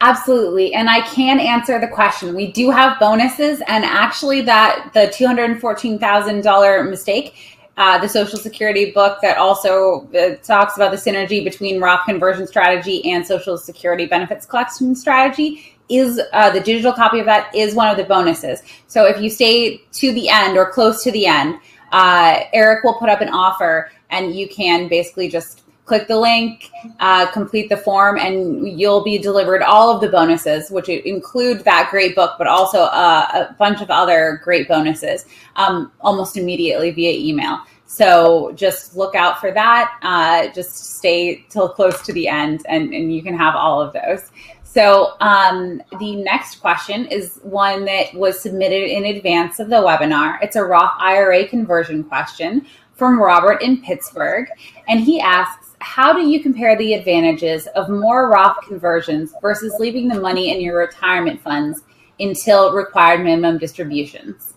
Absolutely. 0.00 0.74
And 0.74 0.88
I 0.88 1.00
can 1.00 1.40
answer 1.40 1.80
the 1.80 1.88
question. 1.88 2.34
We 2.34 2.52
do 2.52 2.70
have 2.70 3.00
bonuses. 3.00 3.60
And 3.66 3.84
actually, 3.84 4.42
that 4.42 4.90
the 4.94 5.08
$214,000 5.08 6.90
mistake, 6.90 7.34
uh, 7.76 7.98
the 7.98 8.08
Social 8.08 8.38
Security 8.38 8.92
book 8.92 9.18
that 9.22 9.38
also 9.38 10.08
uh, 10.14 10.36
talks 10.36 10.76
about 10.76 10.92
the 10.92 10.96
synergy 10.96 11.42
between 11.42 11.80
Roth 11.80 12.04
conversion 12.04 12.46
strategy 12.46 13.10
and 13.10 13.26
Social 13.26 13.58
Security 13.58 14.06
benefits 14.06 14.46
collection 14.46 14.94
strategy, 14.94 15.74
is 15.88 16.20
uh, 16.32 16.50
the 16.50 16.60
digital 16.60 16.92
copy 16.92 17.18
of 17.18 17.26
that 17.26 17.52
is 17.54 17.74
one 17.74 17.88
of 17.88 17.96
the 17.96 18.04
bonuses. 18.04 18.62
So 18.86 19.06
if 19.06 19.20
you 19.20 19.30
stay 19.30 19.78
to 19.92 20.12
the 20.12 20.28
end 20.28 20.56
or 20.56 20.70
close 20.70 21.02
to 21.04 21.10
the 21.10 21.26
end, 21.26 21.58
uh, 21.92 22.40
Eric 22.52 22.84
will 22.84 22.94
put 22.94 23.08
up 23.08 23.20
an 23.20 23.30
offer 23.30 23.90
and 24.10 24.34
you 24.34 24.48
can 24.48 24.88
basically 24.88 25.28
just 25.28 25.62
click 25.88 26.06
the 26.06 26.18
link, 26.18 26.70
uh, 27.00 27.26
complete 27.32 27.68
the 27.68 27.76
form, 27.76 28.18
and 28.18 28.78
you'll 28.78 29.02
be 29.02 29.18
delivered 29.18 29.62
all 29.62 29.90
of 29.90 30.00
the 30.00 30.08
bonuses, 30.08 30.70
which 30.70 30.88
include 30.88 31.64
that 31.64 31.88
great 31.90 32.14
book, 32.14 32.36
but 32.38 32.46
also 32.46 32.82
uh, 32.82 33.48
a 33.50 33.56
bunch 33.58 33.80
of 33.80 33.90
other 33.90 34.40
great 34.44 34.68
bonuses 34.68 35.24
um, 35.56 35.90
almost 36.00 36.36
immediately 36.36 36.90
via 36.90 37.10
email. 37.10 37.58
So 37.86 38.52
just 38.54 38.96
look 38.96 39.14
out 39.14 39.40
for 39.40 39.50
that. 39.50 39.98
Uh, 40.02 40.52
just 40.52 40.96
stay 40.98 41.46
till 41.48 41.70
close 41.70 42.02
to 42.02 42.12
the 42.12 42.28
end, 42.28 42.64
and, 42.68 42.92
and 42.92 43.12
you 43.12 43.22
can 43.22 43.34
have 43.34 43.56
all 43.56 43.80
of 43.80 43.94
those. 43.94 44.30
So 44.62 45.14
um, 45.20 45.82
the 45.98 46.16
next 46.16 46.56
question 46.56 47.06
is 47.06 47.40
one 47.42 47.86
that 47.86 48.12
was 48.12 48.38
submitted 48.38 48.90
in 48.90 49.06
advance 49.06 49.58
of 49.58 49.70
the 49.70 49.76
webinar. 49.76 50.38
It's 50.42 50.56
a 50.56 50.62
Roth 50.62 50.94
IRA 51.00 51.48
conversion 51.48 52.04
question 52.04 52.66
from 52.94 53.18
Robert 53.18 53.62
in 53.62 53.80
Pittsburgh, 53.80 54.48
and 54.86 55.00
he 55.00 55.20
asks 55.20 55.67
how 55.80 56.12
do 56.12 56.28
you 56.28 56.42
compare 56.42 56.76
the 56.76 56.94
advantages 56.94 57.66
of 57.68 57.88
more 57.88 58.30
Roth 58.30 58.56
conversions 58.66 59.32
versus 59.40 59.74
leaving 59.78 60.08
the 60.08 60.20
money 60.20 60.50
in 60.50 60.60
your 60.60 60.78
retirement 60.78 61.40
funds 61.40 61.82
until 62.20 62.72
required 62.72 63.24
minimum 63.24 63.58
distributions? 63.58 64.54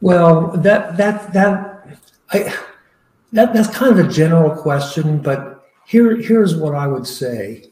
Well, 0.00 0.48
that 0.58 0.96
that 0.96 1.32
that 1.32 1.98
I, 2.32 2.54
that 3.32 3.52
that's 3.52 3.68
kind 3.68 3.98
of 3.98 4.06
a 4.06 4.10
general 4.10 4.54
question, 4.54 5.20
but 5.20 5.64
here 5.86 6.16
here's 6.16 6.56
what 6.56 6.74
I 6.74 6.86
would 6.86 7.06
say. 7.06 7.64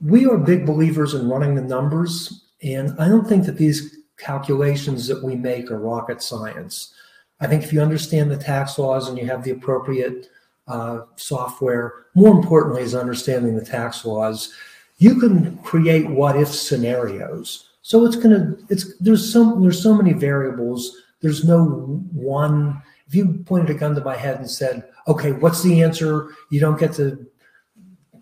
We 0.00 0.24
are 0.26 0.38
big 0.38 0.64
believers 0.64 1.12
in 1.12 1.28
running 1.28 1.54
the 1.54 1.62
numbers, 1.62 2.46
and 2.62 2.98
I 2.98 3.08
don't 3.08 3.28
think 3.28 3.44
that 3.44 3.58
these 3.58 3.98
calculations 4.16 5.06
that 5.08 5.22
we 5.22 5.36
make 5.36 5.70
are 5.70 5.78
rocket 5.78 6.22
science. 6.22 6.94
I 7.40 7.46
think 7.46 7.62
if 7.62 7.72
you 7.72 7.80
understand 7.80 8.30
the 8.30 8.36
tax 8.36 8.78
laws 8.78 9.08
and 9.08 9.18
you 9.18 9.26
have 9.26 9.44
the 9.44 9.50
appropriate 9.50 10.28
uh, 10.70 11.04
software, 11.16 12.06
more 12.14 12.34
importantly, 12.34 12.82
is 12.82 12.94
understanding 12.94 13.56
the 13.56 13.64
tax 13.64 14.04
laws. 14.04 14.54
You 14.98 15.18
can 15.18 15.58
create 15.58 16.08
what 16.08 16.36
if 16.36 16.48
scenarios. 16.48 17.70
So 17.82 18.04
it's 18.04 18.16
gonna 18.16 18.54
it's 18.68 18.96
there's 18.98 19.32
so 19.32 19.58
there's 19.60 19.82
so 19.82 19.94
many 19.94 20.12
variables. 20.12 20.96
There's 21.20 21.44
no 21.44 21.64
one. 22.12 22.80
If 23.08 23.14
you 23.14 23.42
pointed 23.44 23.74
a 23.74 23.78
gun 23.78 23.94
to 23.96 24.04
my 24.04 24.16
head 24.16 24.38
and 24.38 24.48
said, 24.48 24.88
"Okay, 25.08 25.32
what's 25.32 25.62
the 25.62 25.82
answer?" 25.82 26.28
You 26.50 26.60
don't 26.60 26.78
get 26.78 26.92
to, 26.94 27.26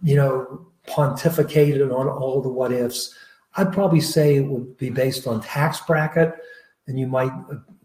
you 0.03 0.17
know, 0.17 0.67
pontificate 0.87 1.83
on 1.83 1.91
all 2.09 2.41
the 2.41 2.49
what 2.49 2.73
ifs. 2.73 3.15
I'd 3.57 3.73
probably 3.73 4.01
say 4.01 4.37
it 4.37 4.47
would 4.47 4.77
be 4.79 4.91
based 4.91 5.27
on 5.27 5.43
tax 5.43 5.81
bracket, 5.81 6.35
and 6.87 6.99
you 6.99 7.07
might 7.07 7.33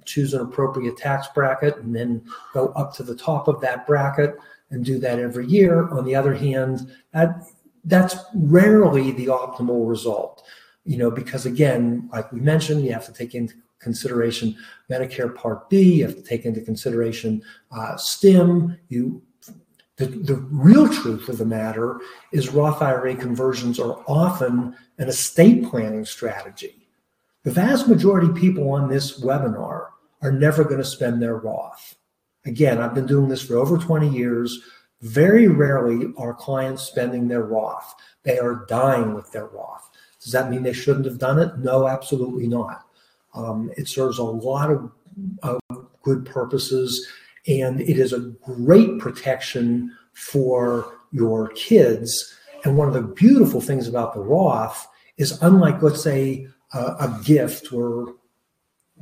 choose 0.06 0.34
an 0.34 0.41
appropriate 0.41 0.97
tax 0.97 1.28
bracket 1.34 1.78
and 1.78 1.95
then 1.95 2.23
go 2.53 2.67
up 2.69 2.94
to 2.95 3.03
the 3.03 3.16
top 3.16 3.47
of 3.47 3.61
that 3.61 3.88
bracket 3.88 4.36
and 4.74 4.84
do 4.84 4.98
that 5.00 5.20
every 5.20 5.46
year. 5.48 5.88
On 5.90 6.04
the 6.04 6.16
other 6.16 6.34
hand, 6.34 6.92
that 7.14 7.44
that's 7.86 8.16
rarely 8.36 9.12
the 9.12 9.28
optimal 9.28 9.88
result, 9.88 10.44
you 10.86 10.98
know, 10.98 11.12
because 11.12 11.46
again, 11.46 12.10
like 12.12 12.32
we 12.32 12.40
mentioned, 12.40 12.84
you 12.84 12.92
have 12.92 13.06
to 13.06 13.14
take 13.14 13.36
into 13.36 13.56
consideration 13.80 14.56
Medicare 14.90 15.34
Part 15.34 15.70
B, 15.70 15.96
you 15.96 16.06
have 16.06 16.16
to 16.16 16.22
take 16.22 16.46
into 16.46 16.62
consideration 16.62 17.42
uh, 17.72 17.97
STIM. 17.97 18.78
You, 18.90 19.22
the, 19.97 20.06
the 20.06 20.36
real 20.36 20.88
truth 20.88 21.30
of 21.30 21.38
the 21.38 21.46
matter 21.46 22.00
is 22.31 22.50
Roth 22.50 22.81
IRA 22.81 23.16
conversions 23.16 23.80
are 23.80 24.02
often 24.08 24.76
an 24.97 25.09
estate 25.09 25.70
planning 25.70 26.06
strategy. 26.06 26.88
The 27.44 27.52
vast 27.52 27.88
majority 27.88 28.28
of 28.28 28.36
people 28.36 28.72
on 28.72 28.90
this 28.90 29.22
webinar 29.22 29.90
are 30.22 30.31
never 30.31 30.64
going 30.64 30.78
to 30.78 30.86
spend 30.86 31.22
their 31.22 31.36
Roth. 31.36 31.96
Again, 32.46 32.80
I've 32.80 32.94
been 32.94 33.06
doing 33.06 33.30
this 33.30 33.42
for 33.42 33.56
over 33.56 33.78
20 33.78 34.09
years. 34.09 34.59
Very 35.02 35.48
rarely 35.48 36.14
are 36.18 36.34
clients 36.34 36.84
spending 36.84 37.28
their 37.28 37.44
Roth. 37.44 37.94
They 38.24 38.40
are 38.40 38.66
dying 38.68 39.14
with 39.14 39.31
their 39.31 39.48
Roth. 39.48 39.90
Does 40.22 40.31
that 40.31 40.50
mean 40.50 40.64
they 40.64 40.74
shouldn't 40.74 41.06
have 41.06 41.20
done 41.20 41.40
it? 41.40 41.58
No, 41.59 41.88
absolutely 41.88 42.48
not. 42.48 42.86
Um, 43.34 43.72
it 43.78 43.88
serves 43.88 44.18
a 44.18 44.24
lot 44.24 44.72
of, 44.72 44.92
of 45.42 45.59
good 46.03 46.26
purposes, 46.26 47.06
and 47.48 47.82
it 47.82 47.98
is 47.98 48.14
a 48.14 48.32
great 48.44 49.00
protection 49.00 49.92
for 50.14 50.98
your 51.12 51.50
kids. 51.50 52.38
And 52.64 52.78
one 52.78 52.88
of 52.88 52.94
the 52.94 53.02
beautiful 53.02 53.59
things 53.59 53.88
about 53.88 54.14
the 54.14 54.22
Roth 54.22 54.88
is, 55.18 55.42
unlike, 55.42 55.82
let's 55.82 56.02
say, 56.03 56.48
a 56.74 57.20
gift 57.24 57.72
or 57.72 58.16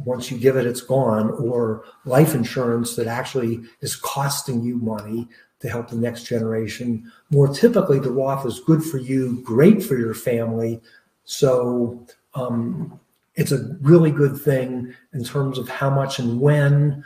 once 0.06 0.32
you 0.32 0.38
give 0.38 0.56
it, 0.56 0.66
it's 0.66 0.82
gone, 0.82 1.32
or 1.32 1.84
life 2.06 2.34
insurance 2.36 2.96
that 2.96 3.08
actually 3.08 3.62
is 3.82 3.96
costing 3.96 4.64
you 4.64 4.78
money 4.78 5.28
to 5.60 5.70
help 5.70 5.90
the 5.90 5.96
next 5.96 6.24
generation. 6.24 7.12
More 7.30 7.48
typically, 7.48 8.00
the 8.00 8.12
Roth 8.12 8.46
is 8.46 8.60
good 8.60 8.84
for 8.84 8.98
you, 8.98 9.42
great 9.44 9.84
for 9.84 9.98
your 9.98 10.14
family. 10.14 10.82
So 11.24 12.06
um, 12.34 13.00
it's 13.36 13.52
a 13.52 13.78
really 13.82 14.12
good 14.12 14.40
thing 14.40 14.94
in 15.14 15.24
terms 15.24 15.58
of 15.58 15.70
how 15.70 15.90
much 15.90 16.20
and 16.20 16.40
when. 16.40 17.04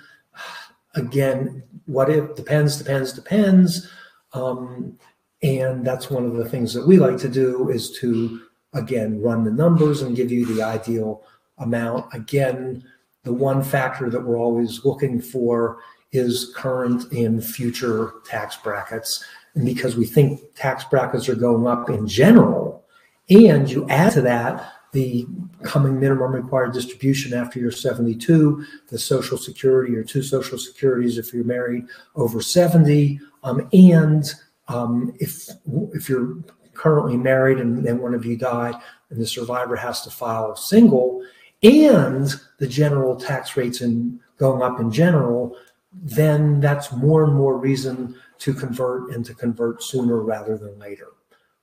Again, 0.95 1.63
what 1.85 2.09
it 2.09 2.35
depends, 2.35 2.77
depends, 2.77 3.12
depends. 3.12 3.89
Um, 4.33 4.97
and 5.44 5.85
that's 5.85 6.09
one 6.09 6.25
of 6.25 6.35
the 6.35 6.47
things 6.50 6.73
that 6.73 6.88
we 6.88 6.97
like 6.97 7.17
to 7.19 7.29
do 7.29 7.69
is 7.69 7.91
to, 8.00 8.41
again, 8.73 9.22
run 9.22 9.44
the 9.44 9.51
numbers 9.51 10.01
and 10.01 10.16
give 10.16 10.31
you 10.31 10.45
the 10.45 10.63
ideal 10.63 11.23
amount. 11.57 12.13
Again, 12.13 12.83
the 13.23 13.33
one 13.33 13.63
factor 13.63 14.09
that 14.09 14.23
we're 14.23 14.39
always 14.39 14.85
looking 14.85 15.21
for 15.21 15.79
is 16.11 16.53
current 16.55 17.11
and 17.11 17.43
future 17.43 18.13
tax 18.25 18.55
brackets. 18.57 19.23
And 19.55 19.65
because 19.65 19.95
we 19.95 20.05
think 20.05 20.41
tax 20.55 20.83
brackets 20.85 21.27
are 21.27 21.35
going 21.35 21.67
up 21.67 21.89
in 21.89 22.07
general, 22.07 22.85
and 23.29 23.69
you 23.69 23.88
add 23.89 24.13
to 24.13 24.21
that 24.21 24.71
the 24.91 25.27
coming 25.61 25.99
minimum 25.99 26.31
required 26.31 26.71
distribution 26.71 27.33
after 27.33 27.59
you're 27.59 27.69
72, 27.69 28.65
the 28.88 28.97
Social 28.97 29.38
Security 29.38 29.94
or 29.94 30.03
two 30.03 30.23
Social 30.23 30.57
Securities 30.57 31.17
if 31.17 31.33
you're 31.33 31.44
married 31.44 31.85
over 32.15 32.41
70, 32.41 33.19
um, 33.44 33.67
and 33.73 34.33
um, 34.69 35.13
if 35.19 35.49
if 35.94 36.07
you're 36.07 36.38
currently 36.73 37.17
married 37.17 37.57
and 37.57 37.85
then 37.85 37.99
one 37.99 38.13
of 38.13 38.25
you 38.25 38.38
die 38.38 38.73
and 39.09 39.19
the 39.19 39.27
survivor 39.27 39.75
has 39.75 40.01
to 40.03 40.09
file 40.09 40.55
single, 40.55 41.21
and 41.63 42.33
the 42.59 42.67
general 42.67 43.16
tax 43.16 43.57
rates 43.57 43.81
and 43.81 44.19
going 44.38 44.61
up 44.61 44.79
in 44.79 44.91
general, 44.91 45.57
then 45.93 46.59
that's 46.59 46.91
more 46.91 47.23
and 47.23 47.33
more 47.33 47.57
reason 47.57 48.16
to 48.39 48.53
convert 48.53 49.11
and 49.11 49.25
to 49.25 49.33
convert 49.33 49.81
sooner 49.81 50.21
rather 50.21 50.57
than 50.57 50.77
later, 50.77 51.07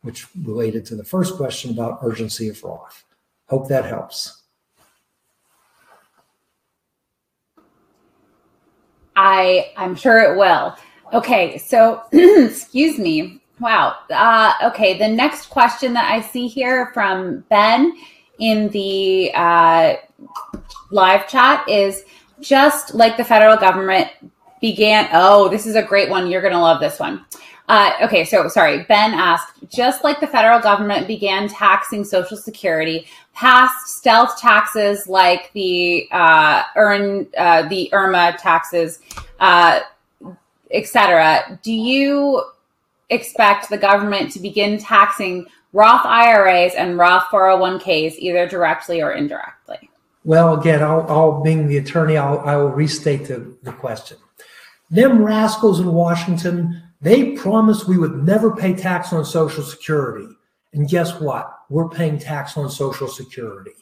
which 0.03 0.27
related 0.45 0.85
to 0.87 0.97
the 0.97 1.05
first 1.05 1.37
question 1.37 1.71
about 1.71 1.99
urgency 2.03 2.49
of 2.49 2.63
Roth. 2.63 3.05
Hope 3.49 3.69
that 3.69 3.85
helps. 3.85 4.43
I 9.15 9.73
I'm 9.77 9.95
sure 9.95 10.19
it 10.19 10.39
will. 10.39 10.77
Okay, 11.13 11.59
so 11.59 12.03
excuse 12.13 12.99
me. 12.99 13.43
Wow. 13.61 13.97
Uh, 14.11 14.55
okay, 14.65 14.99
the 14.99 15.09
next 15.09 15.47
question 15.47 15.93
that 15.93 16.11
I 16.11 16.23
see 16.23 16.49
here 16.49 16.91
from 16.95 17.45
Ben 17.51 17.95
in 18.43 18.69
the 18.71 19.31
uh, 19.35 19.95
live 20.91 21.29
chat 21.29 21.67
is 21.69 22.05
just 22.41 22.93
like 22.93 23.17
the 23.17 23.25
federal 23.25 23.57
government 23.57 24.09
began. 24.61 25.09
Oh, 25.13 25.49
this 25.49 25.65
is 25.65 25.77
a 25.77 25.83
great 25.83 26.11
one. 26.11 26.29
You're 26.29 26.41
going 26.41 26.53
to 26.53 26.59
love 26.59 26.81
this 26.81 26.99
one. 26.99 27.25
Uh, 27.69 27.93
okay, 28.03 28.25
so 28.25 28.49
sorry. 28.49 28.83
Ben 28.83 29.15
asked, 29.15 29.55
just 29.69 30.03
like 30.03 30.19
the 30.19 30.27
federal 30.27 30.59
government 30.59 31.07
began 31.07 31.49
taxing 31.49 32.05
Social 32.05 32.37
Security, 32.37 33.07
passed 33.33 33.97
stealth 33.97 34.37
taxes 34.41 35.07
like 35.07 35.53
the 35.53 36.09
uh, 36.11 36.65
earn 36.75 37.29
uh, 37.39 37.69
the 37.69 37.89
IRMAA 37.93 38.39
taxes, 38.39 38.99
uh, 39.39 39.81
etc. 40.73 41.61
Do 41.63 41.73
you 41.73 42.43
expect 43.09 43.71
the 43.71 43.79
government 43.79 44.33
to 44.33 44.41
begin 44.41 44.79
taxing 44.79 45.47
Roth 45.73 46.05
IRAs 46.05 46.75
and 46.75 46.99
Roth 46.99 47.25
401ks 47.25 48.17
either 48.19 48.47
directly 48.47 49.03
or 49.03 49.13
indirectly? 49.13 49.91
Well, 50.25 50.59
again, 50.59 50.83
I'll, 50.83 51.07
I'll 51.09 51.43
being 51.43 51.67
the 51.67 51.79
attorney, 51.79 52.17
I'll, 52.17 52.41
I 52.41 52.57
will 52.57 52.71
restate 52.71 53.27
the, 53.27 53.57
the 53.63 53.73
question. 53.73 54.19
Them 54.91 55.25
rascals 55.25 55.81
in 55.81 55.93
Washington, 55.93 56.83
they 57.01 57.33
promised 57.33 57.89
we 57.89 57.99
would 57.99 58.23
never 58.25 58.55
pay 58.55 58.75
tax 58.75 59.13
on 59.13 59.25
Social 59.25 59.65
Security. 59.65 60.29
And 60.75 60.89
guess 60.89 61.19
what? 61.21 61.53
We're 61.71 61.89
paying 61.89 62.19
tax 62.19 62.57
on 62.57 62.71
Social 62.71 63.09
Security. 63.09 63.73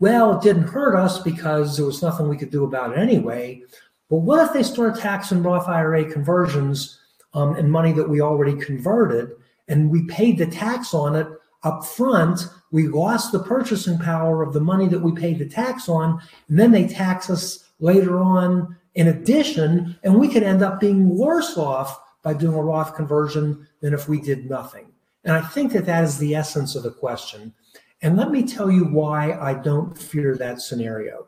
Well, 0.00 0.36
it 0.36 0.42
didn't 0.42 0.68
hurt 0.68 0.96
us 0.96 1.20
because 1.22 1.76
there 1.76 1.86
was 1.86 2.02
nothing 2.02 2.28
we 2.28 2.36
could 2.36 2.50
do 2.50 2.64
about 2.64 2.92
it 2.92 2.98
anyway. 2.98 3.62
But 4.10 4.18
what 4.18 4.46
if 4.46 4.52
they 4.52 4.62
start 4.62 4.98
taxing 4.98 5.42
Roth 5.42 5.68
IRA 5.68 6.10
conversions 6.10 6.98
um, 7.34 7.56
and 7.56 7.70
money 7.70 7.92
that 7.92 8.08
we 8.08 8.20
already 8.20 8.54
converted 8.56 9.32
and 9.68 9.90
we 9.90 10.04
paid 10.06 10.38
the 10.38 10.46
tax 10.46 10.94
on 10.94 11.14
it 11.14 11.26
up 11.62 11.84
front? 11.84 12.40
We 12.70 12.88
lost 12.88 13.32
the 13.32 13.42
purchasing 13.42 13.98
power 13.98 14.42
of 14.42 14.52
the 14.52 14.60
money 14.60 14.88
that 14.88 15.02
we 15.02 15.12
paid 15.12 15.38
the 15.38 15.48
tax 15.48 15.88
on, 15.88 16.20
and 16.48 16.58
then 16.58 16.72
they 16.72 16.86
tax 16.86 17.30
us 17.30 17.64
later 17.80 18.18
on 18.18 18.76
in 18.94 19.08
addition, 19.08 19.96
and 20.02 20.18
we 20.18 20.28
could 20.28 20.42
end 20.42 20.62
up 20.62 20.80
being 20.80 21.16
worse 21.16 21.56
off 21.56 22.00
by 22.22 22.34
doing 22.34 22.54
a 22.54 22.62
Roth 22.62 22.94
conversion 22.96 23.66
than 23.80 23.94
if 23.94 24.08
we 24.08 24.20
did 24.20 24.50
nothing. 24.50 24.86
And 25.24 25.36
I 25.36 25.40
think 25.40 25.72
that 25.72 25.86
that 25.86 26.04
is 26.04 26.18
the 26.18 26.34
essence 26.34 26.74
of 26.74 26.82
the 26.82 26.90
question. 26.90 27.54
And 28.02 28.16
let 28.16 28.30
me 28.30 28.42
tell 28.42 28.70
you 28.70 28.84
why 28.84 29.32
I 29.32 29.54
don't 29.54 29.96
fear 29.96 30.36
that 30.36 30.60
scenario. 30.60 31.26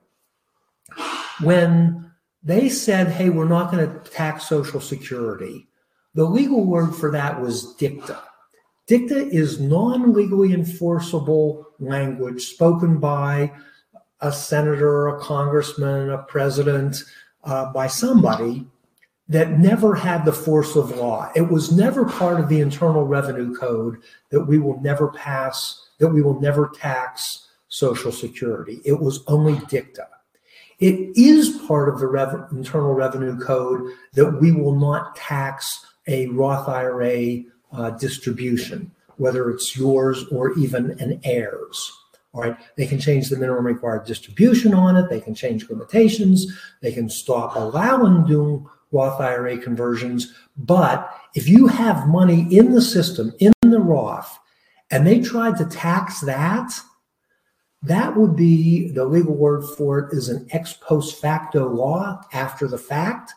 When 1.43 2.11
they 2.43 2.69
said, 2.69 3.09
hey, 3.09 3.31
we're 3.31 3.49
not 3.49 3.71
going 3.71 3.87
to 3.87 4.11
tax 4.11 4.49
Social 4.49 4.81
Security, 4.81 5.69
the 6.15 6.25
legal 6.25 6.65
word 6.65 6.95
for 6.95 7.11
that 7.13 7.41
was 7.41 7.75
dicta. 7.75 8.21
Dicta 8.91 9.29
is 9.29 9.61
non 9.61 10.13
legally 10.13 10.53
enforceable 10.53 11.65
language 11.79 12.43
spoken 12.43 12.99
by 12.99 13.53
a 14.21 14.33
senator, 14.33 15.07
a 15.07 15.21
congressman, 15.21 16.11
a 16.11 16.19
president, 16.25 17.05
uh, 17.45 17.73
by 17.73 17.87
somebody 17.87 18.67
that 19.29 19.61
never 19.61 19.95
had 19.95 20.25
the 20.25 20.33
force 20.33 20.75
of 20.75 20.91
law. 20.97 21.31
It 21.37 21.53
was 21.53 21.71
never 21.71 22.05
part 22.05 22.41
of 22.41 22.49
the 22.49 22.59
Internal 22.59 23.07
Revenue 23.07 23.55
Code 23.55 23.99
that 24.31 24.47
we 24.47 24.59
will 24.59 24.81
never 24.81 25.07
pass, 25.13 25.89
that 26.01 26.09
we 26.09 26.21
will 26.21 26.41
never 26.41 26.73
tax 26.75 27.47
Social 27.69 28.11
Security. 28.11 28.81
It 28.85 28.99
was 28.99 29.23
only 29.29 29.61
dicta. 29.69 30.09
It 30.81 31.17
is 31.17 31.61
part 31.69 31.91
of 31.91 32.01
the 32.01 32.49
Internal 32.51 32.95
Revenue 32.95 33.39
Code 33.39 33.89
that 34.15 34.41
we 34.41 34.51
will 34.51 34.75
not 34.75 35.15
tax 35.15 35.87
a 36.09 36.27
Roth 36.27 36.69
IRA 36.69 37.45
uh, 37.73 37.91
distribution, 37.91 38.91
whether 39.17 39.51
it's 39.51 39.77
yours 39.77 40.25
or 40.31 40.59
even 40.59 40.93
an 41.01 41.21
heir's. 41.25 41.93
All 42.33 42.43
right, 42.43 42.57
they 42.77 42.87
can 42.87 43.01
change 43.01 43.29
the 43.29 43.37
minimum 43.37 43.67
required 43.67 44.07
distribution 44.07 44.73
on 44.73 44.97
it. 44.97 45.11
They 45.11 45.21
can 45.21 45.35
change 45.35 45.69
limitations. 45.69 46.47
They 46.81 46.93
can 46.93 47.09
stop 47.09 47.57
allowing 47.57 48.25
doing 48.25 48.67
Roth 48.93 49.21
IRA 49.21 49.59
conversions. 49.59 50.33
But 50.57 51.13
if 51.35 51.49
you 51.49 51.67
have 51.67 52.07
money 52.07 52.47
in 52.57 52.73
the 52.73 52.83
system, 52.83 53.33
in 53.41 53.53
the 53.63 53.81
Roth, 53.81 54.39
and 54.93 55.07
they 55.07 55.21
tried 55.21 55.57
to 55.59 55.65
tax 55.65 56.21
that, 56.21 56.73
that 57.83 58.17
would 58.17 58.37
be 58.37 58.91
the 58.91 59.05
legal 59.05 59.35
word 59.35 59.65
for 59.77 59.99
it 59.99 60.13
is 60.17 60.29
an 60.29 60.47
ex 60.51 60.75
post 60.75 61.21
facto 61.21 61.69
law 61.69 62.21
after 62.33 62.69
the 62.69 62.79
fact, 62.79 63.33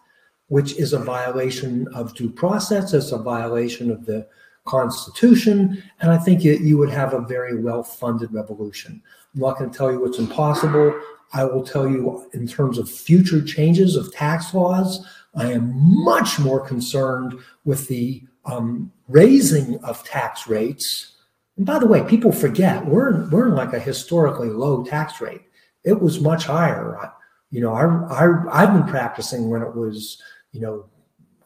which 0.47 0.77
is 0.77 0.93
a 0.93 0.99
violation 0.99 1.87
of 1.93 2.13
due 2.15 2.29
process. 2.29 2.93
It's 2.93 3.11
a 3.11 3.17
violation 3.17 3.89
of 3.91 4.05
the 4.05 4.27
Constitution. 4.65 5.83
And 5.99 6.11
I 6.11 6.17
think 6.17 6.43
you, 6.43 6.53
you 6.53 6.77
would 6.77 6.89
have 6.89 7.13
a 7.13 7.21
very 7.21 7.61
well 7.61 7.83
funded 7.83 8.33
revolution. 8.33 9.01
I'm 9.33 9.41
not 9.41 9.57
going 9.57 9.69
to 9.69 9.77
tell 9.77 9.91
you 9.91 9.99
what's 9.99 10.19
impossible. 10.19 10.99
I 11.33 11.43
will 11.43 11.63
tell 11.63 11.87
you 11.87 12.29
in 12.33 12.47
terms 12.47 12.77
of 12.77 12.89
future 12.89 13.41
changes 13.41 13.95
of 13.95 14.13
tax 14.13 14.53
laws, 14.53 15.05
I 15.35 15.51
am 15.51 15.71
much 15.75 16.39
more 16.39 16.65
concerned 16.65 17.33
with 17.65 17.87
the 17.87 18.23
um, 18.45 18.91
raising 19.07 19.83
of 19.83 20.03
tax 20.03 20.47
rates. 20.47 21.15
And 21.57 21.65
by 21.65 21.79
the 21.79 21.87
way, 21.87 22.03
people 22.03 22.31
forget 22.31 22.85
we're 22.85 23.27
we're 23.29 23.49
in 23.49 23.55
like 23.55 23.73
a 23.73 23.79
historically 23.79 24.49
low 24.49 24.83
tax 24.83 25.19
rate. 25.19 25.41
It 25.83 26.01
was 26.01 26.21
much 26.21 26.45
higher. 26.45 27.11
You 27.49 27.61
know, 27.61 27.73
I, 27.73 28.25
I 28.25 28.63
I've 28.63 28.73
been 28.73 28.87
practicing 28.87 29.49
when 29.49 29.61
it 29.61 29.75
was 29.75 30.21
you 30.53 30.61
know 30.61 30.85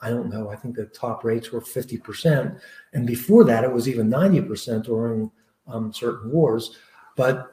I 0.01 0.09
don't 0.09 0.29
know. 0.29 0.49
I 0.49 0.55
think 0.55 0.75
the 0.75 0.85
top 0.85 1.23
rates 1.23 1.51
were 1.51 1.61
fifty 1.61 1.97
percent, 1.97 2.55
and 2.93 3.07
before 3.07 3.43
that 3.45 3.63
it 3.63 3.71
was 3.71 3.89
even 3.89 4.09
ninety 4.09 4.41
percent 4.41 4.85
during 4.85 5.31
um, 5.65 5.91
certain 5.91 6.31
wars. 6.31 6.77
But 7.15 7.49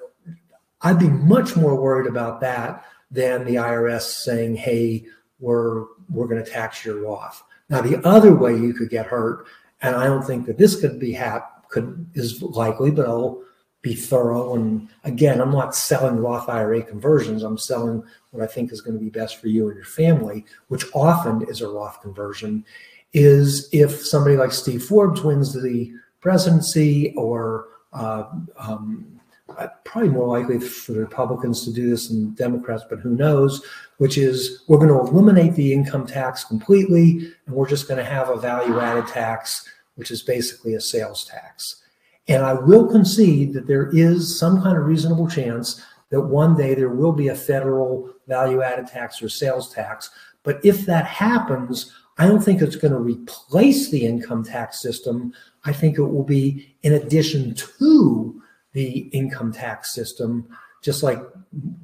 I'd 0.83 0.99
be 0.99 1.09
much 1.09 1.57
more 1.57 1.81
worried 1.81 2.07
about 2.07 2.41
that 2.43 2.85
than 3.11 3.45
the 3.45 3.55
IRS 3.55 4.03
saying, 4.03 4.57
"Hey, 4.57 5.07
we're 5.39 5.85
we're 6.11 6.27
going 6.27 6.45
to 6.45 6.51
tax 6.51 6.85
your 6.85 7.01
Roth." 7.01 7.43
Now, 7.71 7.81
the 7.81 8.07
other 8.07 8.35
way 8.35 8.55
you 8.55 8.75
could 8.75 8.91
get 8.91 9.07
hurt, 9.07 9.47
and 9.81 9.97
I 9.97 10.07
don't 10.07 10.25
think 10.25 10.47
that 10.47 10.59
this 10.59 10.79
could 10.79 11.01
be 11.01 11.13
hap 11.13 11.69
could 11.71 12.07
is 12.15 12.43
likely, 12.43 12.91
but 12.91 13.07
I'll 13.07 13.43
be 13.85 13.95
thorough. 13.95 14.55
And 14.55 14.89
again, 15.05 15.41
I'm 15.41 15.53
not 15.53 15.77
selling 15.77 16.17
Roth 16.17 16.49
IRA 16.49 16.83
conversions. 16.83 17.43
I'm 17.43 17.59
selling 17.59 18.03
what 18.31 18.43
I 18.43 18.47
think 18.47 18.73
is 18.73 18.81
going 18.81 18.95
to 18.95 19.05
be 19.05 19.11
best 19.11 19.37
for 19.37 19.49
you 19.49 19.69
and 19.69 19.77
your 19.77 19.85
family, 19.85 20.47
which 20.69 20.87
often 20.95 21.43
is 21.49 21.61
a 21.61 21.69
Roth 21.69 22.01
conversion. 22.01 22.65
Is 23.13 23.69
if 23.73 24.05
somebody 24.05 24.37
like 24.37 24.51
Steve 24.51 24.83
Forbes 24.83 25.23
wins 25.23 25.53
the 25.53 25.93
presidency 26.21 27.15
or 27.15 27.67
uh, 27.93 28.25
um, 28.57 29.21
uh, 29.57 29.69
probably 29.85 30.09
more 30.09 30.27
likely 30.27 30.59
for 30.59 30.93
the 30.93 31.01
Republicans 31.01 31.65
to 31.65 31.73
do 31.73 31.91
this 31.91 32.09
than 32.09 32.35
Democrats, 32.35 32.83
but 32.89 32.99
who 32.99 33.15
knows, 33.15 33.65
which 33.99 34.17
is 34.19 34.65
we're 34.67 34.79
going 34.79 34.89
to 34.89 35.13
eliminate 35.13 35.55
the 35.55 35.73
income 35.73 36.07
tax 36.07 36.43
completely 36.43 37.33
and 37.47 37.55
we're 37.55 37.69
just 37.69 37.87
going 37.87 37.99
to 37.99 38.11
have 38.11 38.31
a 38.31 38.37
value 38.37 38.81
added 38.81 39.07
tax, 39.07 39.69
which 39.95 40.11
is 40.11 40.23
basically 40.23 40.75
a 40.75 40.81
sales 40.81 41.25
tax. 41.27 41.84
And 42.29 42.43
I 42.43 42.55
will 42.55 42.89
concede 42.89 43.53
that 43.53 43.67
there 43.67 43.91
is 43.91 44.39
some 44.39 44.63
kind 44.63 44.77
of 44.77 44.87
reasonable 44.87 45.29
chance 45.29 45.83
that 46.11 46.23
one 46.23 46.57
day 46.57 46.75
there 46.75 46.91
will 46.91 47.13
be 47.13 47.29
a 47.29 47.35
federal 47.35 48.09
value 48.27 48.63
added 48.63 48.87
tax 48.87 49.23
or 49.23 49.29
sales 49.29 49.73
tax. 49.73 50.11
But 50.43 50.65
if 50.65 50.87
that 50.87 51.07
happens, 51.07 51.93
I 52.19 52.27
don't 52.27 52.41
think 52.41 52.63
it's 52.63 52.77
going 52.77 52.93
to 52.93 52.99
replace 52.99 53.91
the 53.91 54.07
income 54.07 54.45
tax 54.45 54.81
system. 54.81 55.33
I 55.65 55.73
think 55.73 55.99
it 55.99 56.05
will 56.05 56.25
be 56.25 56.77
in 56.83 56.93
addition 56.93 57.55
to 57.55 58.43
the 58.73 59.09
income 59.13 59.53
tax 59.53 59.93
system, 59.93 60.49
just 60.83 61.03
like 61.03 61.21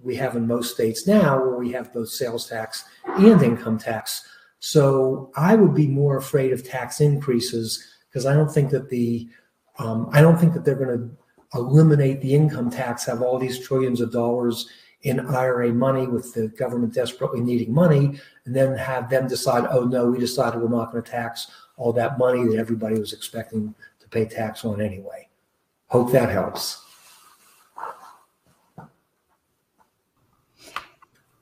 we 0.02 0.14
have 0.16 0.36
in 0.36 0.46
most 0.46 0.74
states 0.74 1.06
now, 1.06 1.38
where 1.38 1.58
we 1.58 1.72
have 1.72 1.92
both 1.92 2.08
sales 2.08 2.48
tax 2.48 2.84
and 3.06 3.42
income 3.42 3.78
tax. 3.78 4.26
So 4.60 5.32
I 5.36 5.54
would 5.56 5.74
be 5.74 5.86
more 5.88 6.16
afraid 6.16 6.52
of 6.52 6.66
tax 6.66 7.00
increases 7.00 7.84
because 8.08 8.26
I 8.26 8.34
don't 8.34 8.52
think 8.52 8.70
that 8.70 8.90
the 8.90 9.28
um, 9.80 10.10
I 10.12 10.20
don't 10.20 10.38
think 10.38 10.52
that 10.52 10.64
they're 10.64 10.74
going 10.74 10.98
to 10.98 11.58
eliminate 11.58 12.20
the 12.20 12.34
income 12.34 12.70
tax, 12.70 13.06
have 13.06 13.22
all 13.22 13.38
these 13.38 13.58
trillions 13.58 14.00
of 14.00 14.12
dollars 14.12 14.68
in 15.02 15.18
IRA 15.20 15.72
money 15.72 16.06
with 16.06 16.34
the 16.34 16.48
government 16.48 16.92
desperately 16.92 17.40
needing 17.40 17.72
money, 17.72 18.20
and 18.44 18.54
then 18.54 18.76
have 18.76 19.08
them 19.08 19.26
decide, 19.26 19.66
oh 19.70 19.84
no, 19.84 20.10
we 20.10 20.18
decided 20.18 20.60
we're 20.60 20.68
not 20.68 20.92
going 20.92 21.02
to 21.02 21.10
tax 21.10 21.50
all 21.78 21.94
that 21.94 22.18
money 22.18 22.44
that 22.44 22.58
everybody 22.58 22.98
was 22.98 23.14
expecting 23.14 23.74
to 24.00 24.08
pay 24.10 24.26
tax 24.26 24.66
on 24.66 24.82
anyway. 24.82 25.26
Hope 25.86 26.12
that 26.12 26.28
helps. 26.28 26.84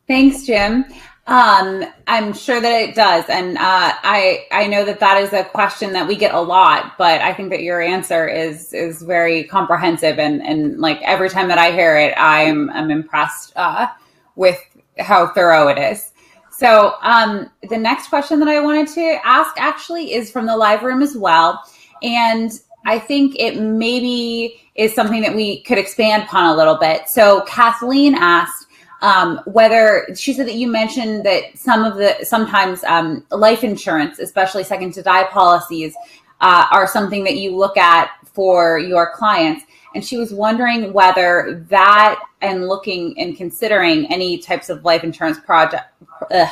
Thanks, 0.07 0.47
Jim. 0.47 0.85
Um, 1.29 1.85
I'm 2.07 2.33
sure 2.33 2.59
that 2.59 2.73
it 2.73 2.95
does, 2.95 3.27
and 3.29 3.59
uh, 3.59 3.61
I 4.03 4.47
I 4.51 4.67
know 4.67 4.83
that 4.87 4.99
that 5.01 5.23
is 5.23 5.35
a 5.35 5.45
question 5.45 5.93
that 5.93 6.09
we 6.09 6.17
get 6.17 6.33
a 6.35 6.41
lot. 6.41 6.97
But 6.97 7.21
I 7.21 7.35
think 7.35 7.51
that 7.51 7.63
your 7.63 7.83
answer 7.83 8.27
is 8.27 8.73
is 8.73 9.03
very 9.03 9.45
comprehensive, 9.45 10.19
and 10.19 10.41
and 10.41 10.79
like 10.81 11.03
every 11.03 11.29
time 11.29 11.49
that 11.49 11.59
I 11.59 11.71
hear 11.71 11.99
it, 11.99 12.15
I'm 12.17 12.71
I'm 12.71 12.91
impressed 12.91 13.53
uh, 13.57 13.89
with 14.37 14.59
how 14.99 15.27
thorough 15.35 15.69
it 15.69 15.77
is. 15.77 16.13
So 16.51 16.95
um, 17.03 17.51
the 17.69 17.77
next 17.77 18.09
question 18.09 18.39
that 18.39 18.49
I 18.49 18.61
wanted 18.61 18.89
to 18.95 19.21
ask 19.23 19.55
actually 19.61 20.15
is 20.15 20.31
from 20.31 20.47
the 20.47 20.57
live 20.57 20.83
room 20.83 21.03
as 21.03 21.15
well, 21.15 21.63
and 22.03 22.51
I 22.87 22.99
think 22.99 23.37
it 23.39 23.61
maybe 23.61 24.63
is 24.77 24.95
something 24.95 25.21
that 25.21 25.37
we 25.37 25.61
could 25.65 25.77
expand 25.77 26.23
upon 26.23 26.47
a 26.47 26.57
little 26.57 26.77
bit. 26.77 27.07
So 27.07 27.43
Kathleen 27.43 28.15
asked 28.15 28.68
um, 29.00 29.40
whether 29.47 30.09
she 30.17 30.33
said 30.33 30.47
that 30.47 30.55
you 30.55 30.69
mentioned 30.69 31.25
that 31.25 31.57
some 31.57 31.85
of 31.85 31.97
the 31.97 32.17
sometimes 32.25 32.83
um, 32.85 33.25
life 33.31 33.62
insurance, 33.62 34.19
especially 34.19 34.64
second 34.64 34.93
to 34.95 35.02
die 35.02 35.25
policies, 35.25 35.95
uh, 36.40 36.67
are 36.71 36.87
something 36.87 37.25
that 37.25 37.37
you 37.37 37.57
look 37.57 37.76
at 37.76 38.11
for 38.25 38.78
your 38.78 39.12
clients. 39.14 39.64
And 39.95 40.05
she 40.05 40.17
was 40.17 40.33
wondering 40.33 40.93
whether 40.93 41.64
that 41.71 42.21
and 42.40 42.69
looking 42.69 43.19
and 43.19 43.37
considering 43.37 44.07
any 44.12 44.38
types 44.38 44.69
of 44.69 44.85
life 44.85 45.02
insurance 45.02 45.38
project 45.40 45.85
uh, 46.31 46.47